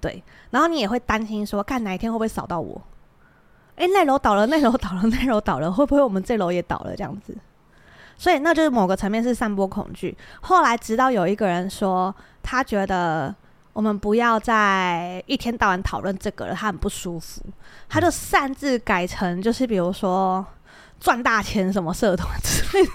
[0.00, 2.80] 对，然后你也会担心说，看哪一天会不会扫到我。
[3.76, 6.94] 哎，那楼倒了，那楼倒了， 那楼倒了，会不会我们这楼也倒了？
[6.94, 7.34] 这样子，
[8.18, 10.14] 所以那就是某个层面是散播恐惧。
[10.42, 13.34] 后来直到有一个人说，他觉得
[13.72, 17.42] 我们不要再一天到晚讨论这个了，他很不舒服，
[17.88, 20.44] 他就擅自改成就是比如说
[20.98, 22.90] 赚大钱什么社团之类的。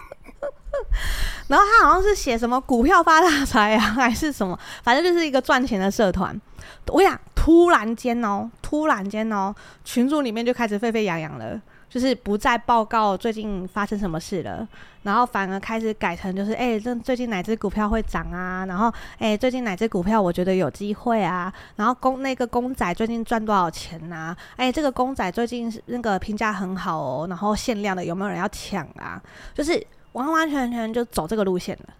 [1.47, 6.39] 然后他好像是写什么股票发大财啊，还是什么，反正就是一个赚钱的社团。
[6.87, 11.59] 我想突然间哦，突然间哦，群组里面就开始沸沸扬扬了，
[11.95, 14.67] 就是不再报告最近发生什么事了，
[15.03, 18.65] 然后反而开始改成就是，哎，这最近哪只股票会涨啊？
[18.65, 21.53] 然后，哎，最近哪只股票我觉得有机会啊？
[21.77, 24.35] 然后公那个公仔最近赚多少钱啊？
[24.57, 29.23] 哎，这个公仔最近那个评价很好哦，然后限量的有没有人要抢啊？
[29.53, 29.81] 就是。
[30.11, 31.93] 完完全全就走这个路线了。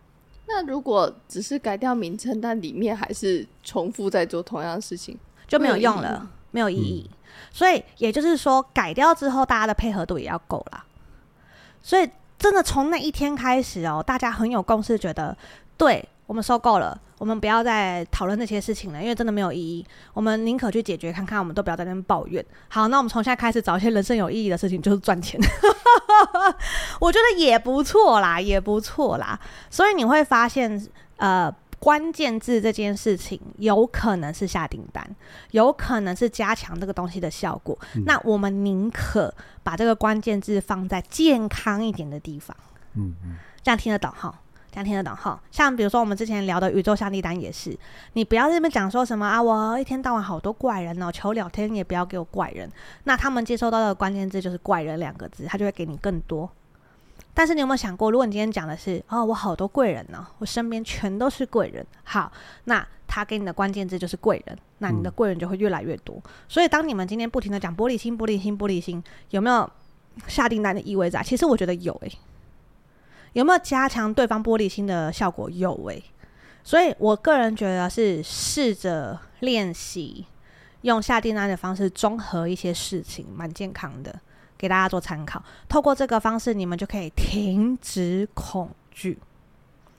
[0.48, 5.18] 那如果只是改掉名称，但里面还是重复在做同样的事情，
[5.50, 6.80] 就没有用了，没有意义。
[6.80, 7.15] 意义嗯、
[7.52, 10.84] 所以也就是说，改掉之后，大家的配合度也要够了。
[11.82, 15.38] 所以真的从那一天开始哦，大家很有共识，觉得
[15.78, 16.08] 对。
[16.28, 19.86] 我们受够了，我们不要再讨论那些事情了，因为真的没有意义。
[20.12, 22.44] 我们宁可去解决看看，我们都不要在那边抱怨。
[22.68, 25.40] 好，那我们从现在开始找一些人生有意义的事情，就是赚钱。
[27.00, 29.40] 我觉得也不错啦，也不错啦。
[29.70, 30.84] 所以你会发现，
[31.18, 31.54] 呃，
[31.86, 35.08] 关键字这件事情有可能是下订单，
[35.52, 37.78] 有可能是加强这个东西的效果。
[37.94, 42.58] 嗯、那我们宁可把这个关键字放在健康一点的地方。
[42.96, 44.34] 嗯嗯，这样听得懂哈？
[44.72, 47.78] 这样听得懂哈，像比如说我们之前聊的宇宙下订单也是，
[48.14, 52.68] 你不要在那边讲说什么啊，我一天到晚好多怪人哦，求聊天也不要给我怪人。
[53.04, 56.50] 那他们接收到的关键字就是怪人两个字，他就会给你更多。
[57.36, 62.32] 但是你有没有想过，如果你今天讲的是哦，我好多贵人呢，我身边全都是贵人，好，
[62.64, 66.16] 那他给你的关键字就是贵人，那你的贵人就会越来越多。
[66.16, 69.70] 嗯、所以当你们今天不停的讲玻璃心、玻璃心、玻璃心，有没有
[70.28, 71.22] 下订单的意味在？
[71.22, 72.18] 其实我觉得有诶、欸。
[73.34, 75.50] 有没有加强对方玻璃心的效果？
[75.50, 76.04] 有诶、欸，
[76.64, 80.26] 所以我个人觉得是试着练习
[80.84, 84.18] 用下订单的方式综合一些事情，蛮健康的，
[84.66, 85.40] 给大家做参考。
[85.70, 89.20] 透过这个方式，你们就可以停止恐惧。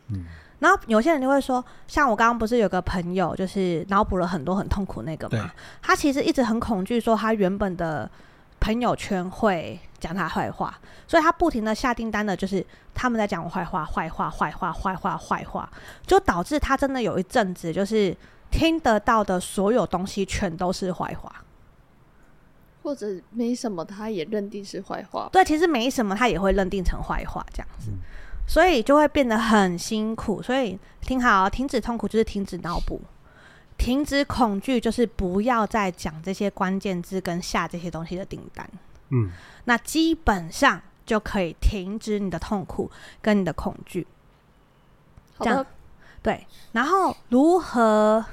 [0.09, 0.25] 嗯，
[0.59, 8.11] 然后有些人就会说，像我刚刚不是有个朋友，就是脑补了很多很痛苦那个嘛，他其实一直很恐惧，说他原本的
[8.59, 12.65] 朋友圈会讲他坏话，所以他不停的下订单的，就是
[12.95, 15.71] 他们在讲我坏话、坏话、坏话、坏话、坏话，
[16.07, 18.17] 就导致他真的有一阵子，就是
[18.51, 21.31] 听得到的所有东西全都是坏话，
[22.87, 25.29] 或者没什么，他也认定是坏话。
[25.33, 27.91] 对，其实没什么，他也会认定成坏话这样子。
[27.91, 27.99] 嗯
[28.49, 30.41] 所以就会变得很辛苦。
[30.41, 33.01] 所以听好，停止痛苦就是停止脑补，
[33.77, 38.71] 停止恐惧就是不要再讲这些关键字跟下这些东西的订单。
[39.09, 39.33] 嗯，
[39.65, 42.89] 那基本上就可以停止你的痛苦
[43.21, 44.07] 跟你的恐惧。
[45.41, 45.67] 这样
[46.23, 46.47] 对。
[46.71, 48.25] 然后如何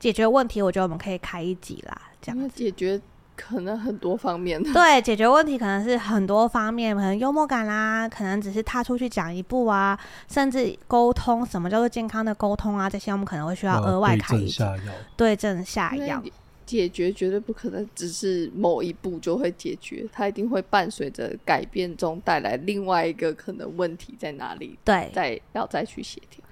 [0.00, 0.62] 解决问题？
[0.62, 2.98] 我觉得我们可以开一集啦，这样解决。
[3.36, 12.88] 可能很多方面， 对，解决问题可能是很多方面，可能幽默感啦，可能只是踏出去讲一步啊，甚至沟通，什么叫做健康的沟通啊？
[12.88, 14.62] 这些我们可能会需要额外开一集，
[15.16, 16.22] 对症下药。
[16.66, 24.78] 解决绝对不可能只是某一步就会解决，它一定会伴随着改变中带来另外一个可能问题在哪里？
[24.82, 26.42] 对，再要再去协调。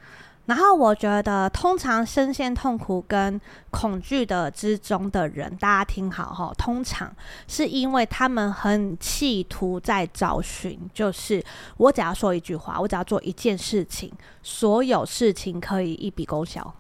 [0.47, 3.41] 然后我觉得，通常深陷痛苦跟
[3.71, 7.15] 恐惧的之中的人，大家听好哈，通常
[7.47, 11.43] 是因为他们很企图在找寻，就是
[11.77, 14.13] 我只要说一句话，我只要做一件事情，
[14.43, 16.75] 所有事情可以一笔勾销。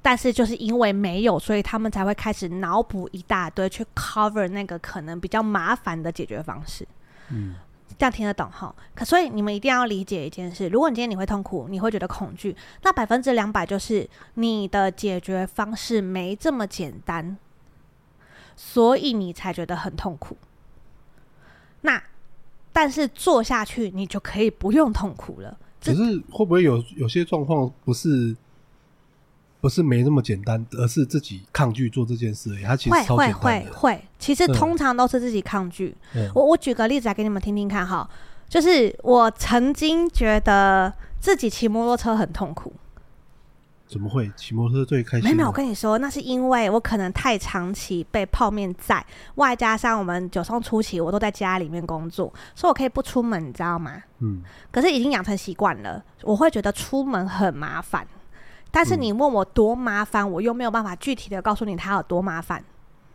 [0.00, 6.88] 但是就是因为没有，所以他们才会开始脑补一大堆，去 cover 那个可能比较麻烦的解决方式。
[7.28, 7.56] 嗯。
[7.98, 8.74] 这样听得懂哈？
[8.94, 17.36] 可所以你们一定要理解一件事：如果你今天你会痛苦，你会觉得恐惧，那百分之两百就是你的解决方式没这么简单，
[18.56, 20.36] 所以你才觉得很痛苦。
[21.82, 22.02] 那
[22.72, 25.58] 但是做下去，你就可以不用痛苦了。
[25.84, 28.36] 可是会不会有有些状况不是？
[29.60, 32.56] 不是没那么简单，而是自己抗拒做这件事。
[32.64, 33.34] 他其实超简单的。
[33.34, 35.96] 会会会会，其实通常都是自己抗拒。
[36.14, 38.08] 嗯、我我举个例子来给你们听听看哈，
[38.48, 42.72] 就是我曾经觉得自己骑摩托车很痛苦。
[43.86, 44.30] 怎么会？
[44.36, 45.24] 骑摩托车最开心？
[45.24, 49.04] 没有没有，我跟你说，那是因为我可能太长期被泡面在，
[49.34, 54.00] 外加上我们九松初期我都在家里面工作，所以我可以不出门，你知道吗？
[54.20, 54.42] 嗯。
[54.70, 58.06] 可是已经养成习惯了，我会觉得出门很麻烦。
[58.70, 62.62] 但是你问我多麻烦，我又没有办法具体的告诉你它有多麻烦。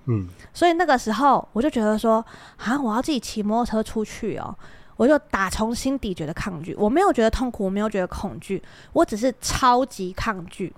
[0.06, 2.24] 嗯，所以那个时候我就觉得说，
[2.58, 4.56] 啊，我要自己骑摩托车出去哦，
[4.98, 6.76] 我就打从心底觉得抗拒。
[6.76, 8.62] 我没有觉得痛苦，我没有觉得恐惧，
[8.94, 10.74] 我只是超级抗拒。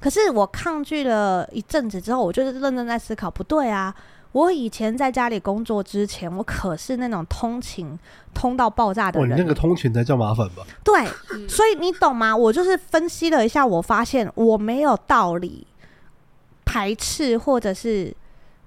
[0.00, 3.94] 可是我抗拒了一阵子之后，我就是认真在思考，不对啊。
[4.32, 7.98] 我以前在家里工作之前，我可是那种通勤
[8.34, 9.32] 通到爆炸的人。
[9.32, 10.64] 哦，你那个通勤才叫麻烦吧？
[10.82, 11.06] 对，
[11.48, 12.36] 所以你懂吗？
[12.36, 15.66] 我就是分析了一下，我发现我没有道理
[16.64, 18.14] 排斥或者是。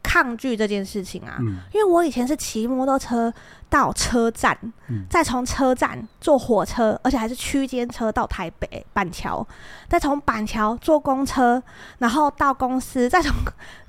[0.07, 3.33] 抗拒这件事情啊，嗯、因为我以前是骑摩托车
[3.71, 4.55] 到车站，
[4.87, 9.45] 嗯、再从车站坐火车，而且还是区间车到台北板桥，
[9.89, 11.61] 再从板桥坐公车，
[11.97, 13.33] 然后到公司，再从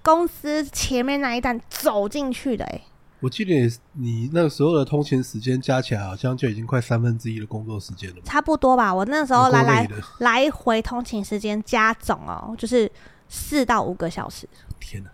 [0.07, 2.65] 公司前面那一站走进去的。
[2.67, 2.81] 哎，
[3.19, 3.53] 我记得
[3.95, 8.17] 你那个时候的通勤时间加起来，好像就已经快三分之一的工作时间了。
[8.25, 9.89] 差不多吧，我那时候来来
[10.21, 12.89] 来回通勤时间加总哦，就是
[13.29, 14.49] 四到五个小时。
[14.79, 15.11] 天哪！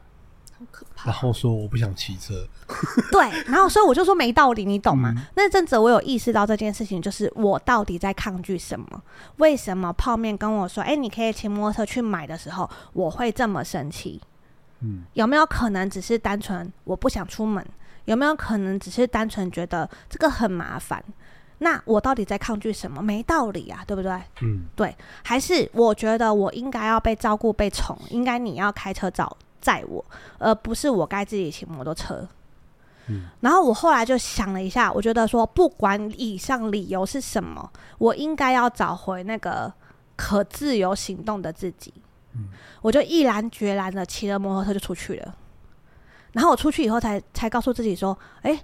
[1.04, 2.46] 然后说我不想骑车，
[3.10, 5.12] 对，然后所以我就说没道理，你懂吗？
[5.16, 9.02] 嗯、那阵子我有意识到这件事情，就是我到底在抗拒什么？
[9.38, 14.20] 为什么泡面跟我说，哎，你可以骑摩托车去买的时候，我会这么生气？
[14.82, 17.64] 嗯，有没有可能只是单纯我不想出门？
[18.04, 21.02] 有没有可能只是单纯觉得这个很麻烦？
[21.58, 23.00] 那我到底在抗拒什么？
[23.00, 24.12] 没道理啊，对不对？
[24.40, 29.36] 嗯，对，还是我觉得我应该要被照顾、被宠，应该你要开车找。
[29.62, 30.04] 载我，
[30.38, 32.26] 而不是我该自己骑摩托车。
[33.06, 39.72] 嗯，然后我后来就想了一下，我觉得说，不管以上理由是什么，我应该要找回那个
[40.16, 41.94] 可自由行动的自己。
[42.34, 42.48] 嗯，
[42.80, 45.34] 我就毅然决然的骑了摩托车就出去了。
[46.32, 48.58] 然后我出去以后才，才才告诉自己说，哎，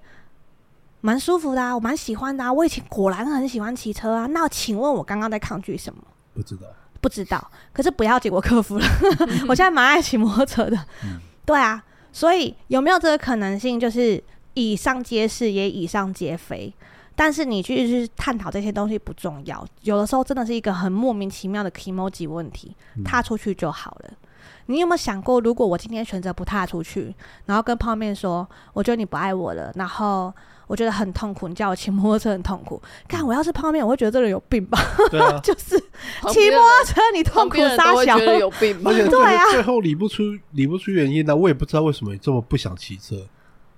[1.01, 4.27] 蛮舒服的啊，我蛮喜欢的啊，我以前果然很喜欢骑车啊。
[4.27, 6.03] 那请问我刚刚在抗拒什么？
[6.35, 6.63] 不知道。
[7.01, 8.85] 不知道，可是不要紧，我克服了。
[9.47, 13.79] 我现在蛮爱骑摩托车的，嗯、对啊，所以有没有这个可能性？
[13.79, 14.21] 就是
[14.55, 16.75] 以上皆是，也以上皆非。
[17.21, 24.09] 但是你去去探讨这些东西不重要，有的时候真的是一个很莫名其妙的 kimoji 问题，踏出去就好了。
[24.09, 24.17] 嗯、
[24.67, 27.13] 你有没有想过，如果我今天选择不踏出去，
[27.47, 30.33] 然后跟泡面说，我觉得你不爱我了，然后
[30.69, 32.81] 我觉得很痛苦，你叫我骑摩托车很痛苦。
[33.09, 34.79] 看我要是泡面，我会觉得这个人有病吧？
[35.21, 35.77] 啊， 就是
[36.31, 38.93] 骑摩托车你痛苦杀小，觉得有病吧？
[39.11, 43.27] 对啊，最后理不出理不出原因呢，我也不知道为什么你这么不想骑车。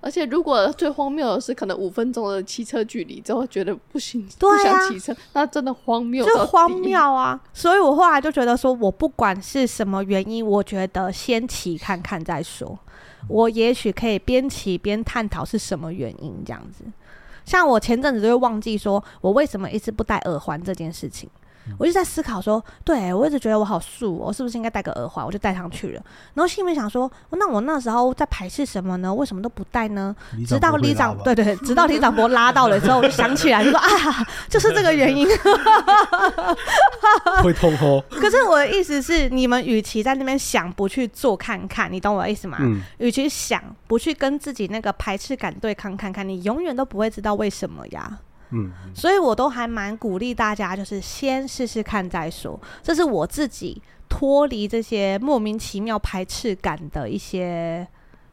[0.01, 7.38] 而且如果最荒谬的是，可能五分钟的骑车距离之后觉得不行，对啊、不想骑车，那真的荒谬，就荒谬啊！
[7.53, 12.78] 所以我后来就觉得说，我不管是什么原因，我觉得先骑看看再说。
[13.28, 16.84] 我也许可以边骑边探讨是什么原因这样子。
[17.44, 21.28] 像我前阵子就会忘记说我为什么一直不戴耳环这件事情。
[21.78, 25.24] 我就在思考说，对，我一直觉得我好素，我是不是应该戴个耳环？
[25.24, 26.02] 我就戴上去了。
[26.34, 29.14] 然后心里面想说，那我那时候在排斥什么呢？
[29.14, 30.14] 为什么都不戴呢？
[30.46, 33.88] 直到李长，对对，直到李长伯拉到了之后，我就想起来，就说啊，
[34.48, 35.28] 就是这个原因。
[37.42, 38.02] 会痛哦。
[38.11, 42.58] 可是我的意思是，你们与其在那边想，不去做看看，你懂我的意思吗？
[42.61, 42.80] 嗯。
[42.98, 48.18] 与其想，不去跟自己那个排斥感对抗看看，你永远都不会知道为什么呀。
[48.51, 52.59] 嗯，所以我都还蛮鼓励大家，就是先试试看再说。
[52.82, 57.86] 这是我自己脱离这些莫名其妙排斥感的一些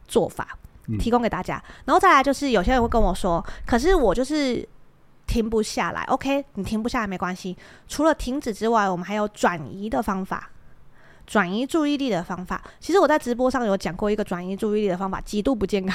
[0.06, 0.58] 做法，
[0.98, 1.62] 提供给大家。
[1.84, 4.68] 然后再来就是，有些人会跟我说，可是我就是
[5.26, 6.02] 停不下来。
[6.04, 7.56] OK，你停不下来没关系，
[7.86, 10.50] 除了停止之外，我们还有转移的方法。
[11.26, 15.94] 转移注意力的方法，其实我在直播上有讲过一个转移注意力的方法，极度不健康，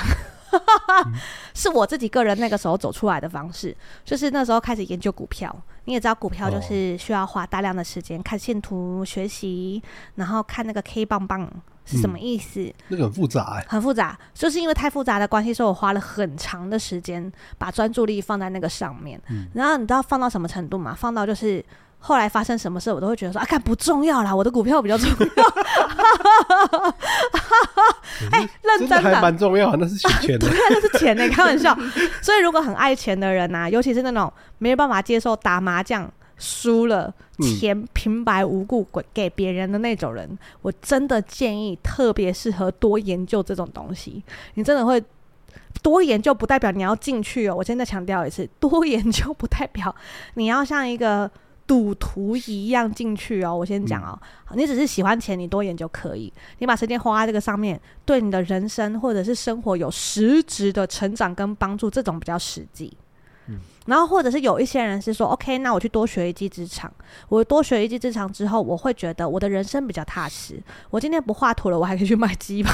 [1.53, 5.55] 是我自己个人那个时候走出来的方式，就是那时候开始研究股票。
[5.85, 9.83] 你也知道，股票就是需要花大量的时间看线图学习，
[10.15, 11.49] 然后看那个 K 棒棒
[11.83, 19.21] 是什么意思，嗯、那个很复杂、欸，很复杂，就是因为太复杂的关系，所以我花了很长的时间把专注力放在那个上面。
[19.29, 20.95] 嗯、然后你知道放到什么程度吗？
[20.97, 21.63] 放到就是。
[22.05, 25.15] 后来发生什么事，我都会觉得说啊，看不重要啦，我的股票比较重要。
[28.29, 31.73] 哎、欸，认真的，真的还蛮重要， 那是钱的，对，那是钱呢，开玩笑。
[32.21, 44.21] 所以如果很爱钱的人呐、啊，尤其是那种没有办法接受打麻将输了钱平白无故给给别人的那种人，我真的建议特别适合多研究这种东西。
[44.55, 45.01] 你真的会
[45.81, 47.55] 多研究，不代表你要进去哦。
[47.55, 49.95] 我现在强调一次，多研究不代表
[50.33, 51.31] 你要像一个。
[51.65, 54.19] 赌徒一样进去哦，我先讲哦，
[54.55, 62.95] 你只是喜欢钱，你多研究可以，你把时间花在这个上面，对你的人生或者是生活有实质的成长跟帮助，这种比较实际。
[63.47, 63.59] 嗯。
[63.85, 66.89] 然后，或者是有一些人是说，OK，那我去多学一技之长。
[67.27, 70.57] 我多学一技之长之后，我会觉得我的人生比较踏实。
[70.89, 72.71] 我今天不画图了，我还可以去卖鸡排。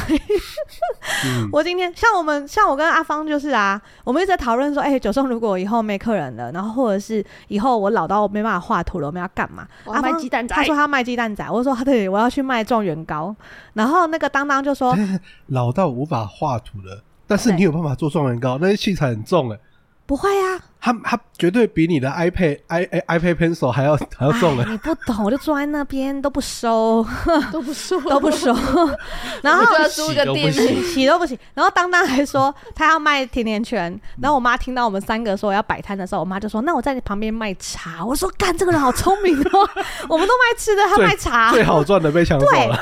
[1.25, 9.67] 嗯、 我今天像我们，像我跟阿芳就是啊，我们一直在讨论说，哎、欸，九松如果以后没客人了，然后或者是以后我老到没办法画图了，我们要干嘛？
[9.85, 10.55] 阿芳卖鸡蛋仔。
[10.55, 13.35] 他说他卖鸡蛋仔，我说对，我要去卖状元糕。
[13.73, 14.95] 然后那个当当就说，
[15.47, 19.61] 老到无法画图了，但是你有办法做状元糕，那些器材很重哎、欸。
[20.09, 24.65] 不会呀、啊，他他绝对比你的 iPad i iPad Pencil 还要还要重了。
[24.65, 27.05] 你不懂，我就坐在那边都不收，
[27.51, 28.51] 都不收， 都不收。
[29.43, 31.37] 然后就要租个店面，洗都不洗。
[31.53, 34.01] 然后当当还说他要卖甜甜圈。
[34.19, 39.69] 然后我妈听到我们三个说要摆摊的时候，我妈就说：“那我在你旁边卖茶。”我说：“干，这个人好聪明哦，
[40.09, 42.79] 我们都卖吃的，他卖茶，最好赚的被抢走了。”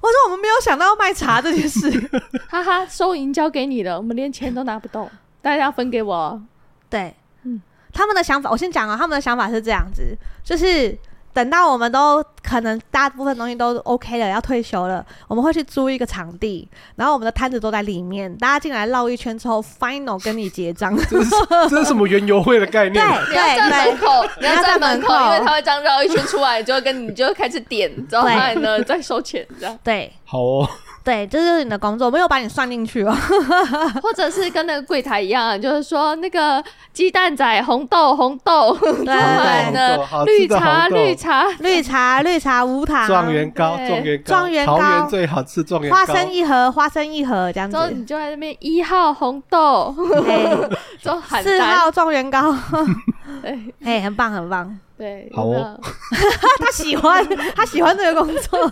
[0.00, 1.90] 我说：“我们没有想到要卖茶这件事。”
[2.48, 5.10] 哈哈，收银交给你了，我们连钱都拿不动。
[5.40, 6.40] 大家要分给我，
[6.90, 7.14] 对，
[7.44, 7.60] 嗯，
[7.92, 10.96] 他们的想法，我先讲啊，他们的想法是这样子，就是
[11.32, 20.96] 等到我们都可能大部分东西都 OK 了，要退休了，我们会去租一个场地，然后我们的摊子都在里面，大家进来绕一圈之后，final 跟你结账。
[21.08, 21.30] 这是
[21.70, 22.94] 这是什么园游会的概念？
[23.26, 28.28] 对，对，你要在门口，你要在门口，因为他会这样绕一圈出来，就会跟你就会开始点，然后
[28.60, 29.78] 呢再收钱，这样。
[29.84, 30.68] 对，好哦。
[31.08, 33.16] 对，这就是你的工作，没有把你算进去哦。
[34.02, 39.96] 或者是跟那个柜台一样，就是说那个鸡蛋仔红豆红豆， 对对
[40.26, 41.46] 对，绿茶绿茶。
[41.60, 43.06] 绿茶绿茶无糖。
[43.06, 47.74] 状元糕状元糕状元糕，桃园最好吃状元糕，花生一盒花生一盒这样子。
[47.74, 49.96] 之后你就在那边一号红豆，
[51.42, 52.54] 四号状元糕，
[53.82, 55.80] 哎，很棒很棒，对，好哦。
[56.60, 58.70] 他喜欢他喜欢这个工作。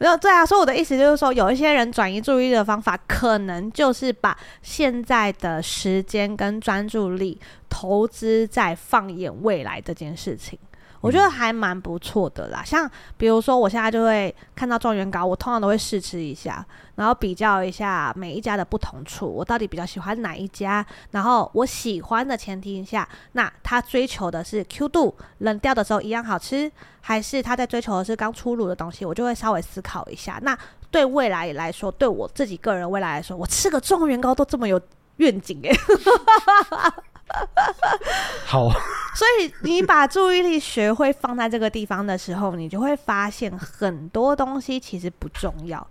[0.00, 7.38] 没有对啊，所以我的意思就是说，有一些人转移注意力的方法，可能就是把现在的时间跟专注力
[7.68, 10.58] 投资在放眼未来这件事情。
[11.00, 16.64] 我觉得还蛮不错的啦，像比如说我现在就会看到状元糕，我通常都会试吃一下，
[16.96, 26.70] 然后比较一下每一家的不同处，我到底比较喜欢哪一家，然后我喜欢的前提下，那他追求的是 Q 度，冷掉的时候一样好吃，
[27.00, 30.38] 还是他在追求的是刚出炉的东西，我就会稍微思考一下。
[30.42, 30.58] 那
[30.90, 34.80] 对未来来说，对我自己个人未来来说，我吃个状元糕都这么有。
[35.20, 35.70] 愿景哎。
[38.46, 38.68] 好，
[39.14, 45.86] 所以你把注意力学会放在这个地方的时候，你就会发现很多东西其实不重要。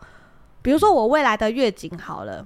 [0.62, 2.46] 比如说我未来的月景好了，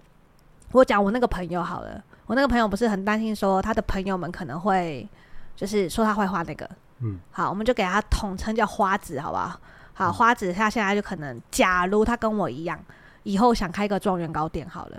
[0.71, 5.07] 我讲我那个朋友好了，我那个朋友不是很担心说他的朋友们可能会
[5.55, 6.69] 就是说他坏话那个，
[6.99, 9.59] 嗯，好，我们就给他统称叫花子，好不好？
[9.95, 12.79] 好，花子他现在就可能，假如他跟我一样，
[13.23, 14.97] 以后想开个状元糕店好了，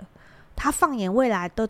[0.55, 1.65] 他放眼未来都。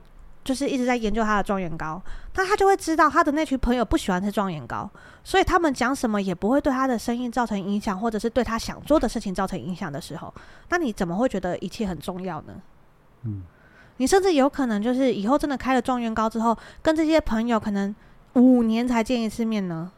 [0.45, 2.01] 就是一直在研究他的状元糕，
[2.35, 4.87] 那他就会知道他的那群朋友不喜欢吃状元糕，
[5.23, 10.33] 所以他们讲什么也不会对他的生意造成影响，或者是对他想做的事情造成影响的时候，
[10.69, 12.53] 那你怎么会觉得一切很重要呢？
[13.23, 13.41] 嗯，
[13.97, 17.93] 你甚至有可能就是以后真的开了状元糕之后，跟这些朋友可能
[18.33, 19.91] 五年才见一次面呢，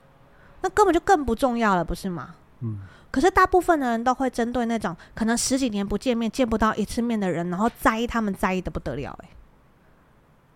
[0.62, 2.36] 那根本就更不重要了，不是吗？
[2.62, 2.80] 嗯，
[3.12, 9.30] 可是大部分的人都会针对那种可能十几年不见面、见不到一次面的人，然后在意他们在意的不得了，欸，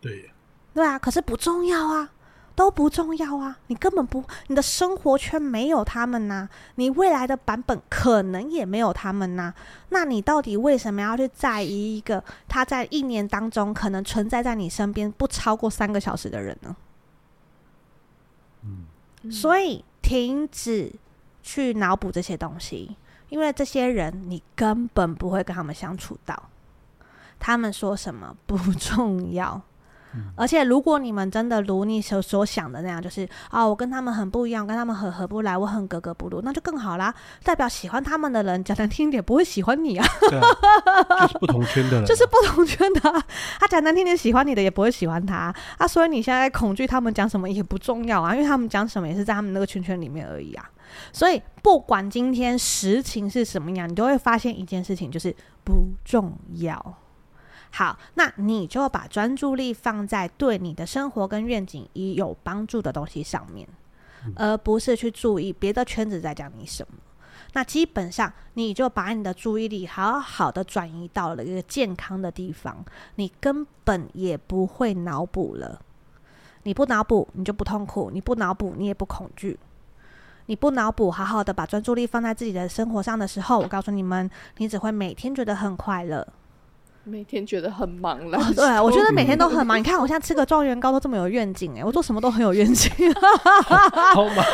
[0.01, 0.31] 对，
[0.73, 2.09] 对啊，可是不重要啊，
[2.55, 9.53] 都不重要啊，你根本不，你的生活圈没有他们呐，你未来的版本可能也没有他们呐，
[9.89, 16.75] 那你到底为什么要去在意一个他在一年当中可能存在在你身边不超过三个小时的人呢？
[18.63, 20.91] 嗯，所以停止
[21.43, 22.97] 去脑补这些东西，
[23.29, 26.49] 因为这些人你根本不会跟他们相处到，
[27.39, 29.61] 他们说什么不重要。
[30.35, 37.13] 而且，如果你们真的如你所所想的那样，就是啊，我跟他们很不一样，跟他们很合不来，我很格格不入，那就更好啦。
[37.43, 40.05] 代表喜欢他们的人，讲难听点，不会喜欢你啊。
[40.29, 43.23] 对啊，就是不同圈的人，就是不同圈的啊。
[43.59, 45.87] 他讲难听点，喜欢你的也不会喜欢他啊。
[45.87, 50.69] 所以你现在恐惧他们讲什么也不重要啊，因为他们讲什么也是在他们那个圈圈里面而已啊。
[51.13, 55.33] 所以不管今天实情是什么样，你都会发现一件事情，就是
[55.63, 57.00] 不重要。
[57.71, 63.67] 好，那你就把专注力放在对你的生活跟愿景已有帮助的东西上面，
[64.35, 66.97] 而不是去注意别的圈子在讲你什么。
[67.53, 75.81] 那基本上，你就把你的注意力好好的转移到了一个健康的地方，你根本也不会脑补了。
[76.63, 79.57] 你不脑补，你就不痛苦；你不脑补，你也不恐惧。
[80.45, 86.27] 你不脑补，好好的把专注力放在自己的生活上的时候，我告诉你们，你只会每天觉得很快乐。
[87.03, 89.77] 每天觉得很忙了，哦，对，我觉得每天都很忙。
[89.77, 92.91] 你看，我现在吃个状元糕都这么有愿景哎， 我做什么都很有愿景，
[94.13, 94.45] 好忙，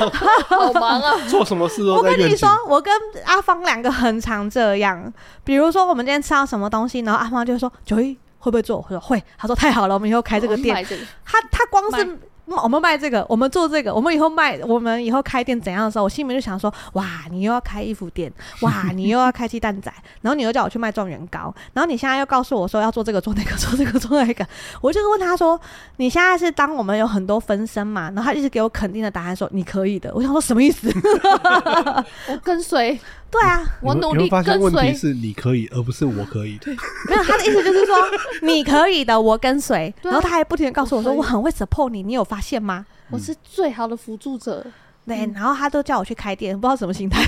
[0.48, 1.18] 好忙啊！
[1.28, 1.96] 做什么事都。
[1.96, 2.94] 我跟你说，我跟
[3.26, 5.12] 阿芳两个很常这样。
[5.44, 10.86] 比如说，我们今天吃到什么东西，然后阿芳就说：“九一会不会做？”我说：“会。”他说：“太好了，我们以后开这个店。
[10.88, 12.20] 这个”他他光是。
[12.56, 18.32] 我们卖这个，我们做这个，我们以后卖，我们以后开店怎样的时候，我心里面就想说：哇，你又要开衣服店，
[18.62, 19.92] 哇，你又要开鸡蛋仔，
[20.22, 24.48] 然后你又叫我去卖状元糕，然后你现在又告诉我说要做这个做那个做这个做那个，
[24.82, 25.60] 我就是问他说：
[25.98, 28.12] 你现在是当我们有很多分身嘛？
[28.16, 30.12] 然后他一直给我肯定的答案说你可以的。
[30.14, 30.90] 我想说什么意思？
[32.30, 33.00] 我跟随。
[33.40, 34.58] 对啊，我努力跟随。
[34.58, 36.60] 问题是你可以，而不是我可以。
[37.08, 37.96] 没有，他的意思就是说
[38.42, 39.94] 你可以的，我跟随。
[40.02, 42.86] 然后他还不停的告诉我说我很会 support 你，你有发现吗？
[43.12, 44.66] 我是最好的辅助者。
[45.06, 47.22] 对，然后他都叫我去开店，不知道什么心态。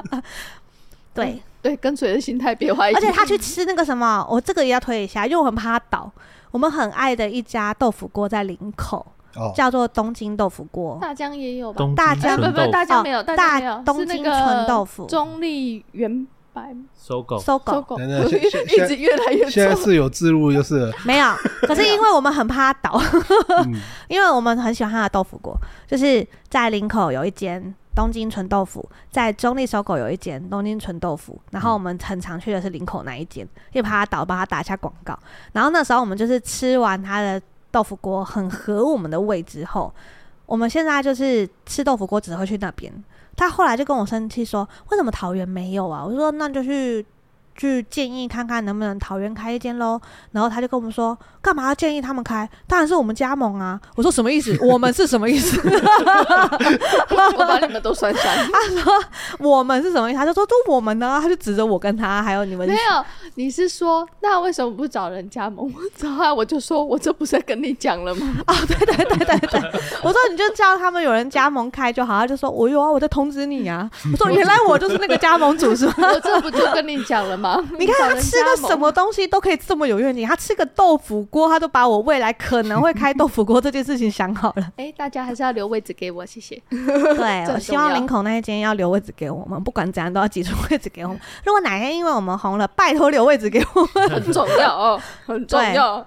[1.14, 2.94] 对对，跟随的心态别怀疑。
[2.94, 6.12] 而且他去吃那个什么，我这个也要推一下，因为我很怕他倒。
[6.50, 9.04] 我们很爱的一家豆腐锅在林口。
[9.54, 11.84] 叫做东京豆腐锅，大江也有吧？
[11.96, 20.90] 大江不不，大江没有，大江没有，东京纯豆腐，中立原白搜狗，搜狗， 一直越来越现在是有自入，就是。
[21.04, 21.26] 没有。
[21.68, 23.00] 可是因为我们很怕它倒，
[24.08, 25.54] 因为我们很喜欢它的豆腐锅，
[25.86, 35.18] 就是在林口有一间东京纯豆腐，在中立搜狗有一间东京纯豆腐，然后我们很常去的是林口那一间，因为怕它倒，帮他打一下广告。
[35.52, 37.40] 然后那时候我们就是吃完它的。
[37.76, 39.92] 豆腐锅很合我们的胃之后，
[40.46, 42.90] 我们现在就是吃豆腐锅只会去那边。
[43.36, 47.04] 他后来就跟我生气说：“为什么桃园没有啊？”我说：“那就去。”
[47.56, 50.00] 去建议看看能不能桃园开一间喽，
[50.32, 52.48] 然后他就跟我们说，干嘛要建议他们开？
[52.66, 53.80] 当然是我们加盟啊！
[53.94, 54.56] 我说什么意思？
[54.62, 55.60] 我们是什么意思？
[57.10, 58.24] 我把你们都算上。
[58.52, 58.92] 他说
[59.38, 60.18] 我们是什么意思？
[60.18, 62.66] 他就说都我们呢，他就指着我跟他还有你们。
[62.66, 63.04] 没有，
[63.36, 65.72] 你是说那为什么不找人加盟？
[66.00, 68.34] 然后我就说我这不是跟你讲了吗？
[68.46, 72.18] 哦，对对对对对，我说你就叫他们有人加盟开就好。
[72.18, 73.88] 他就说我有啊，我在通知你啊。
[74.12, 75.94] 我说原来我就是那个加盟主是吗？
[76.12, 77.45] 我这不就跟你讲了吗？
[77.78, 84.62] 你看他吃个什么东西都可以这么有愿景，他吃个豆腐锅，他都把我未来可能会开豆腐锅这件事情想好了。
[84.76, 86.60] 哎、欸，大家还是要留位置给我，谢谢。
[86.70, 91.20] 对， 我希望林口那一间要留位置给我们，不管怎样都要挤出位置给我们。
[91.44, 96.06] 如果哪天因为我们红了，拜托留位置给我们， 很重要哦，很重要。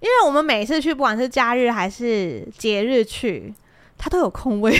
[0.00, 3.52] 因为我们每次去，不管是假日还是节日去，
[3.98, 4.74] 他都有空位，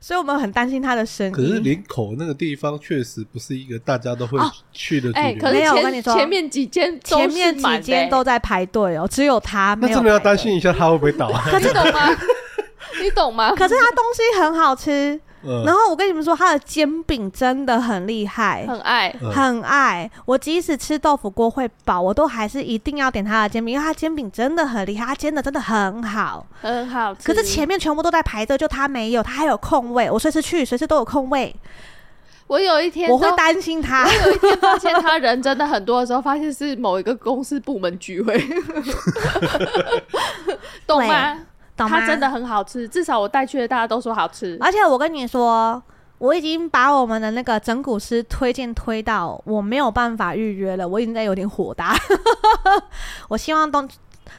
[0.00, 1.30] 所以我们很担心他的生意。
[1.30, 4.38] 可是林口那个地方确实不是一个大家都会
[4.72, 5.22] 去的地方。
[5.22, 9.88] 哎、哦，欸、可是前没有我跟你说前面几间前面几间都在排队哦，只有他没有。
[9.88, 11.30] 那真的要担心一下他会不会倒。
[11.30, 12.08] 可是懂吗？
[13.02, 13.50] 你懂吗？
[13.54, 15.20] 可是他东西很好吃。
[15.42, 20.10] 嗯、然后我跟你们说，他的煎饼真的很厉害，很爱，很爱。
[20.26, 27.26] 我即使吃豆腐锅会饱，我都还是一定要点他的煎饼，因为他煎饼真的很厉害，他煎的真的很好，很好吃。
[27.26, 30.10] 可是前面全部都在排队，就他没有，他还有空位。
[30.10, 31.56] 我随时去，随时都有空位。
[32.46, 38.36] 我有一天我会担心他，我有一天发现他人真的很多的时候，发现是某一个公司部门聚会，
[40.86, 41.38] 懂吗？
[41.88, 44.56] 它真的很好吃，至少我带去的大家都说好吃。
[44.60, 45.82] 而且我跟你说，
[46.18, 51.94] 我已经把我们的那个整骨师推荐推到我没有办法预约了，我已经在有点火大。
[53.28, 53.88] 我希望东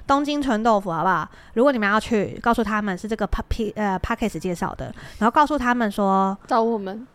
[0.07, 1.27] 东京纯豆腐好不好？
[1.53, 7.07] 如果你们要去，告诉他们是这个 P 呃 p a c k a g e 介绍的，然后告诉他们说找我们，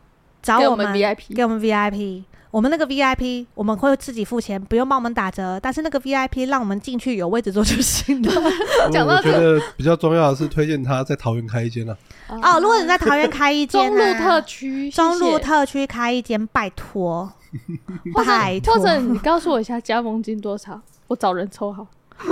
[0.42, 2.24] 找我们 VIP，给我们 VIP。
[2.56, 5.60] 我们那个 VIP，我们会自己付钱，不用帮我们打折。
[5.60, 8.32] 但是那个 VIP 让我们进去有位置坐就行了。
[8.90, 11.94] 讲到这，我觉得比较重要的是推荐他在桃园开一间了。
[12.28, 17.30] 哦，如果你在桃园开一间，中路特区，中路特区开一间，拜托，
[18.16, 21.86] 拜托，或者你告诉我一下加盟金多少，我找人抽好。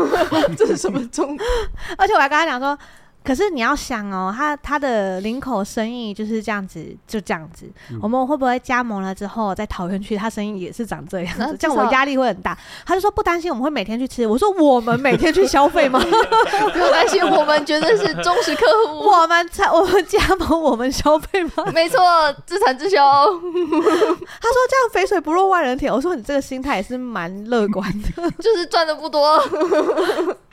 [0.57, 1.39] 这是什么中？
[1.99, 2.79] 而且我还跟他讲说。
[3.25, 7.67] 可是你要想哦，他他的林口生意就是这样子，就这样子。
[7.91, 11.57] 嗯、我们会不会加盟了之后，在桃园区他生意也是长这样子？
[11.59, 12.57] 这样我压力会很大。
[12.85, 14.27] 他就说不担心，我们会每天去吃。
[14.27, 15.99] 我说我们每天去消费吗？
[16.73, 19.09] 不用担心，我们绝对是忠实客户。
[19.09, 21.65] 我们才我们加盟，我们消费吗？
[21.73, 22.01] 没错，
[22.45, 23.01] 自产自销。
[23.25, 25.93] 他说这样肥水不落万人田。
[25.93, 29.41] 我说你这个心态也是蛮乐观的，就是赚的不多，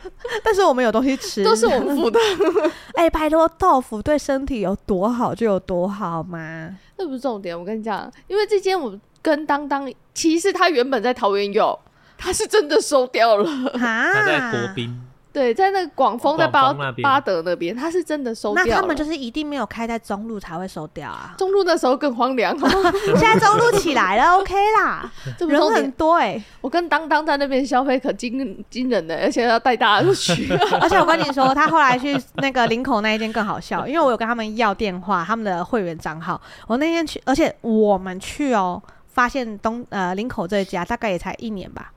[0.44, 2.20] 但是我们有东西吃，都是我们付的。
[2.96, 6.76] 哎、欸，拜托，豆腐对身体有多好就有多好吗？
[6.98, 7.58] 那不是重点。
[7.58, 11.78] 我跟你讲，因为这间我跟当当，其实他原本在桃园有，
[12.18, 13.50] 他是真的收掉了。
[13.74, 15.02] 哈他在国宾。
[15.34, 18.66] 对，在那个广丰在巴巴德那边，他是真的收掉。
[18.66, 21.34] 那他们就是一定没有开在中路才会收掉啊。
[21.38, 22.54] 中路那时候更荒凉，
[23.18, 25.10] 现在中路起来了，OK 啦，
[25.40, 26.44] 人很多哎、欸。
[26.60, 30.52] 我跟当当在那边消费可惊惊人的，而且要带大家去。
[30.82, 36.40] 而且我跟你说，他后来去那个林口那一间更好笑，因为我有跟他们要电话，他们的会员账号。
[36.68, 41.94] 我那天去，而且我们去哦，发现东呃林口这一家大概也才一年吧。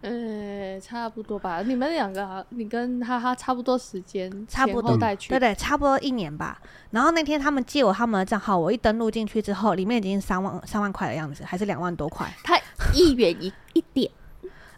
[0.00, 1.62] 呃、欸，差不多吧。
[1.62, 6.60] 你们两个，你跟哈哈差不多时间，差不多带去，对对，差不多一年吧。
[6.90, 12.32] 然后那天他们借我他们的账号，我一登录进去之后，里面已经三万三万块的样子，还是两万多块。
[12.44, 12.56] 他
[12.94, 14.10] 一元一一点。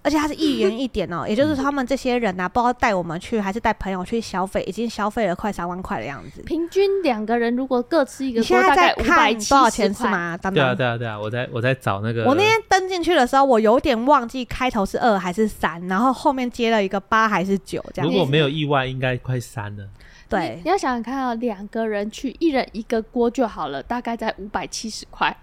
[0.03, 6.43] 而且它是一元一点哦， 也就是他们这些人呐、啊，不知道带我们去还是带朋友去消费，已经消费了快三万块的样子。
[6.43, 10.37] 平均两个人如果各吃一个，锅，大概五百多少钱是吗？
[10.37, 12.25] 当当对啊对啊对啊，我在我在找那个。
[12.25, 18.11] 我那天登进去的时候，我有点忘记开头是二还是三，然后后面接了一个八还是九这样。
[18.11, 19.87] 如果没有意外，应该快三了。
[20.29, 25.37] 对，你，你要想想看啊，两个人去，一人一个锅就好了，大概在五百七十块。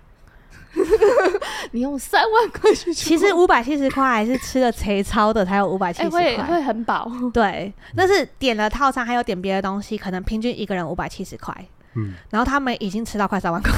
[1.71, 7.11] 你用三万块去，其实五百七十块还是吃了贼超的，才有五百七十块，会会很饱。
[7.33, 11.53] 对，但是点了套餐，还有点别的东西，可能平均一个人五百七十块。
[11.95, 13.71] 嗯，然后他们已经吃到快三万块，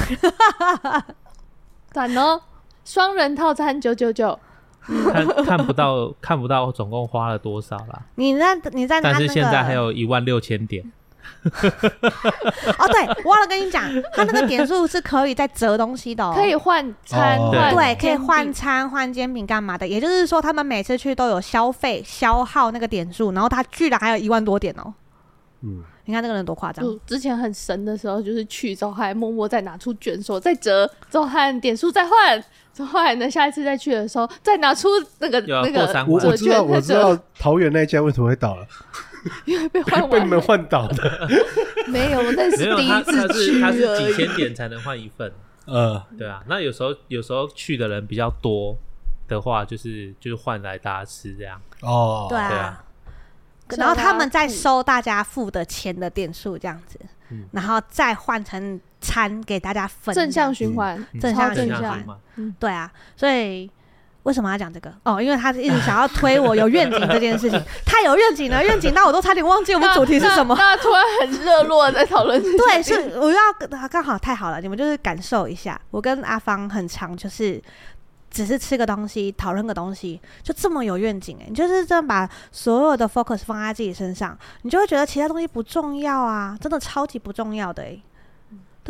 [1.90, 2.40] 赞哦！
[2.84, 4.38] 双人套餐九九九，
[4.82, 8.02] 看看不到看不到总共花了多少啦。
[8.16, 10.84] 你在你在、那个，但是现在还有一万六千点。
[11.44, 19.86] 哦，对，忘了跟你讲，他那个点数是可以再折东西的，哦，可以换餐，哦，对，可以换餐换煎饼干嘛的？
[19.86, 24.92] 也就是说，他们每次去都有消费消耗那个点数，然后他居然还有一万多点哦。
[25.62, 26.98] 嗯，你看这个人多夸张，嗯！
[27.06, 38.66] 之前很神的时候，就是去之后还默默再拿出卷说再折，之后还点数再换，之后来呢，下一次再去的时候再拿出那个那个我我知道我知道桃园那家为什么会倒了。
[39.44, 41.28] 因为被换被你们换倒的，
[41.88, 45.32] 没有，那是第一次去他是，他是几千点才能换一份。
[45.66, 48.76] 呃， 对啊，那有时候有时候去的人比较多
[49.28, 51.60] 的话，就是就是换来大家吃这样。
[51.82, 52.84] 哦，对啊，
[53.76, 56.98] 然后他们再收大家付的钱的点数这样子，
[57.30, 62.04] 嗯、然后再换成餐给大家分，正向循环，嗯、正向循环。
[62.36, 63.70] 嗯，对啊，所以。
[64.24, 64.92] 为什么要讲这个？
[65.04, 70.54] 哦，因为他是一直想要推我有愿景这件事情，太有愿景了，愿景到我都差点忘记我们主题是什么。
[70.54, 72.40] 大家突然很热络在讨论。
[72.42, 73.38] 对， 是我要
[73.88, 77.60] 刚好太好了，你们就是感受一下，我跟阿芳很长就是
[78.30, 88.02] 只是吃个东西，讨论个东西，就这么有愿景诶、欸，你就是这样把所有的 focus 放在自己身上，你就会觉得其他东西不重要啊，真的超级不重要的诶、欸。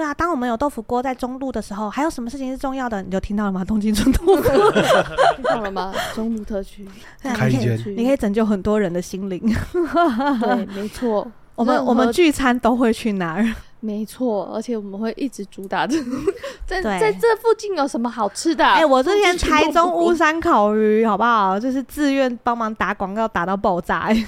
[0.00, 3.02] 对啊，当我们有豆腐锅在中路的时候，还有什么事情是重要的？
[3.02, 3.62] 你就听到了吗？
[3.62, 4.42] 东京春豆腐，
[5.36, 5.92] 听到了吗？
[6.16, 6.88] 中路特区，
[7.22, 9.38] 开一间，你可以拯救很多人的心灵。
[10.40, 13.46] 对， 没错，我们我们聚餐都会去哪儿？
[13.80, 15.98] 没错，而且我们会一直主打这，
[16.66, 18.64] 在在这附近有什么好吃的？
[18.64, 18.72] 啊？
[18.76, 21.60] 哎、欸，我之前台中乌山烤鱼，好不好？
[21.60, 24.26] 就是自愿帮忙打广告，打到爆炸，欸。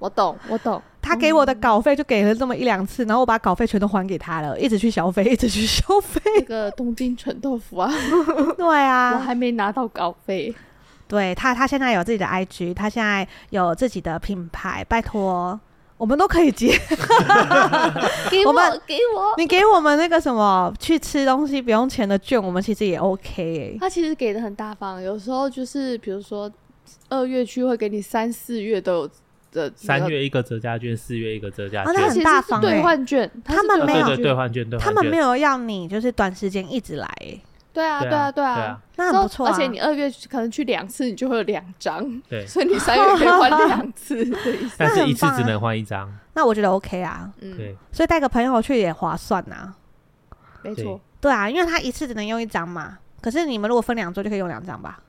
[0.00, 0.82] 我懂，我懂。
[1.02, 6.20] 他给我的稿费就给了这么一两次，然后我把稿费全都还给他了，一直去消费，一直去消费。
[6.38, 7.92] 那个东京纯豆腐啊，
[8.56, 10.54] 对啊，我还没拿到稿费。
[11.08, 15.60] 对他，他现在有自己的 IG，他现在有自己的品牌，拜托，
[15.98, 16.68] 我们都可以接。
[18.30, 23.76] 给我们，给我，你给我们那个什么去吃东西不用钱的券，我们其实也 OK 欸。
[23.80, 26.50] 他其实给的很大方，有时候就是比如说
[27.10, 29.10] 二月去会给你三四月都有。
[29.74, 37.08] 三月一个折价券，四月一个折价券，哦，那很大方兑换券，他们没有兑换券，他们没有要你就是短时间一直来。
[37.74, 39.48] 对啊，对啊，对啊，那很不错。
[39.48, 44.26] 而且你二月可能去两次，你就会有两张，对， 所以你三月可以换 两次，
[44.76, 46.10] 但是一次只能换一张。
[46.34, 49.74] 那我觉得 OK 啊，嗯，对，所以带个朋友去也划算呐。
[50.62, 55.00] 没错，对啊，因为他一次只能用一张嘛，可是你们如果分两桌就可以用两张吧。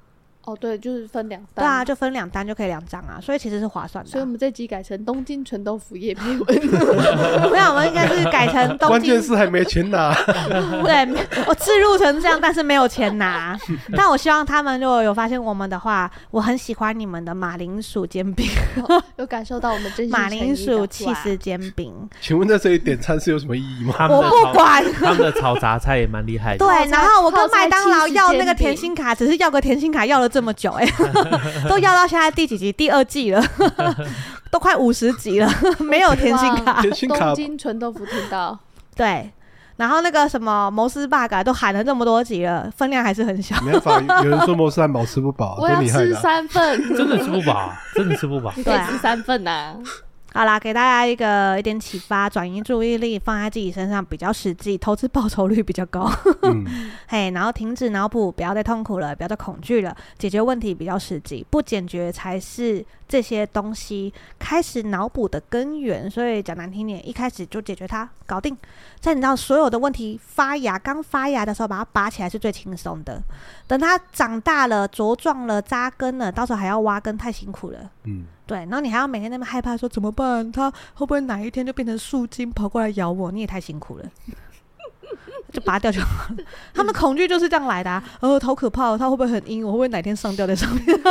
[0.46, 1.64] 哦，对，就是分两单。
[1.64, 4.12] 对啊，就分两单就可以两张啊，所以其实是划算的。
[4.12, 6.46] 所以我们这集改成东京纯豆腐叶配文，
[7.50, 8.88] 没有，我们应该是改成东京。
[8.90, 10.14] 关键是还没钱拿。
[10.84, 11.08] 对，
[11.48, 13.58] 我置入成这样，但是没有钱拿。
[13.96, 18.46] 但我希望他们如果有发现我们的话，我很喜欢你们的马铃薯煎饼，
[19.16, 21.94] 有感受到我们真心 马铃薯起司煎饼。
[22.20, 24.08] 请问在这里点餐是有什么意义吗？
[24.10, 26.66] 我不管，他们的炒杂菜也蛮厉害的。
[26.66, 30.86] 对，然后我跟麦当劳要那个甜心卡，只是要个甜心卡，要了这么久，哎，
[31.70, 32.72] 都要到现在第几集？
[32.72, 33.44] 第二季了，
[34.50, 35.48] 都快五十集了，
[35.80, 36.82] 没有甜心卡。
[36.82, 38.58] 甜心卡，东京纯豆腐听到。
[38.96, 39.32] 对，
[39.78, 43.56] 然后那个什么摩斯 bug 都喊了这么多集了，分量还是很小。
[43.62, 48.52] 没办法，有人说摩斯汉堡吃不饱，我要吃三份，真的吃不饱，真的吃不饱。
[48.56, 49.76] 你可以吃三份呐。
[50.36, 56.12] 好啦，给大家一个一点启发，转移注意力，放在自己身上比较实际，投资报酬率比较高。
[56.42, 56.66] 嗯，
[57.08, 66.10] 嘿，然后停止脑补，不要再痛苦了，不要再恐惧了，解决问题比较实际，不解决才是这些东西开始脑补的根源。
[66.10, 68.58] 所以讲难听点，一开始就解决它，搞定。
[69.04, 73.22] 在你知道所有的问题发芽，刚发芽的时候把它拔起来是最轻松的。
[73.68, 77.80] 等它长大了、茁壮了、扎根了，到时候还要挖根，太辛苦了。
[78.06, 78.24] 嗯。
[78.46, 80.50] 对，然后你还要每天那么害怕，说怎么办？
[80.54, 83.30] 它会不会哪一天就变成树精跑过来咬我？
[83.30, 84.06] 你也太辛苦了，
[85.54, 86.44] 就拔掉就好了。
[86.74, 88.04] 他们恐惧就是这样来的啊！
[88.20, 88.98] 哦，好可怕哦！
[88.98, 89.64] 他会不会很阴？
[89.64, 90.84] 我会不会哪天上吊在上面？
[90.88, 91.04] 这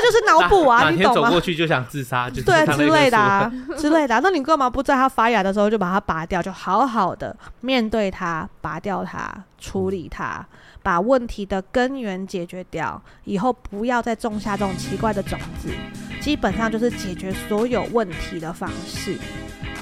[0.00, 0.90] 就是脑补啊！
[0.90, 1.28] 你懂吗？
[1.28, 4.20] 走过去就想自杀，就对之类的啊，之类的啊。
[4.22, 6.42] 那你干嘛不在它发芽的时候就把它拔掉？
[6.42, 9.30] 就好好的面对它，拔掉它，
[9.60, 10.44] 处理它。
[10.84, 15.68] 把问题的根源解决掉，以后不要再种下这种奇怪的种子。
[16.20, 19.16] 基本上就是解决所有问题的方式。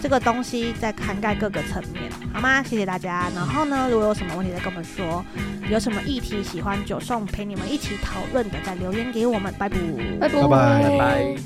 [0.03, 2.63] 这个东西在涵盖各个层面，好吗？
[2.63, 3.31] 谢谢大家。
[3.35, 5.25] 然后呢，如果有什么问题再跟我们说，
[5.69, 9.53] 有什么议题喜欢九送陪你们一起讨论的，再留言给我们。
[9.59, 9.77] 拜拜，
[10.19, 11.37] 拜拜，拜拜。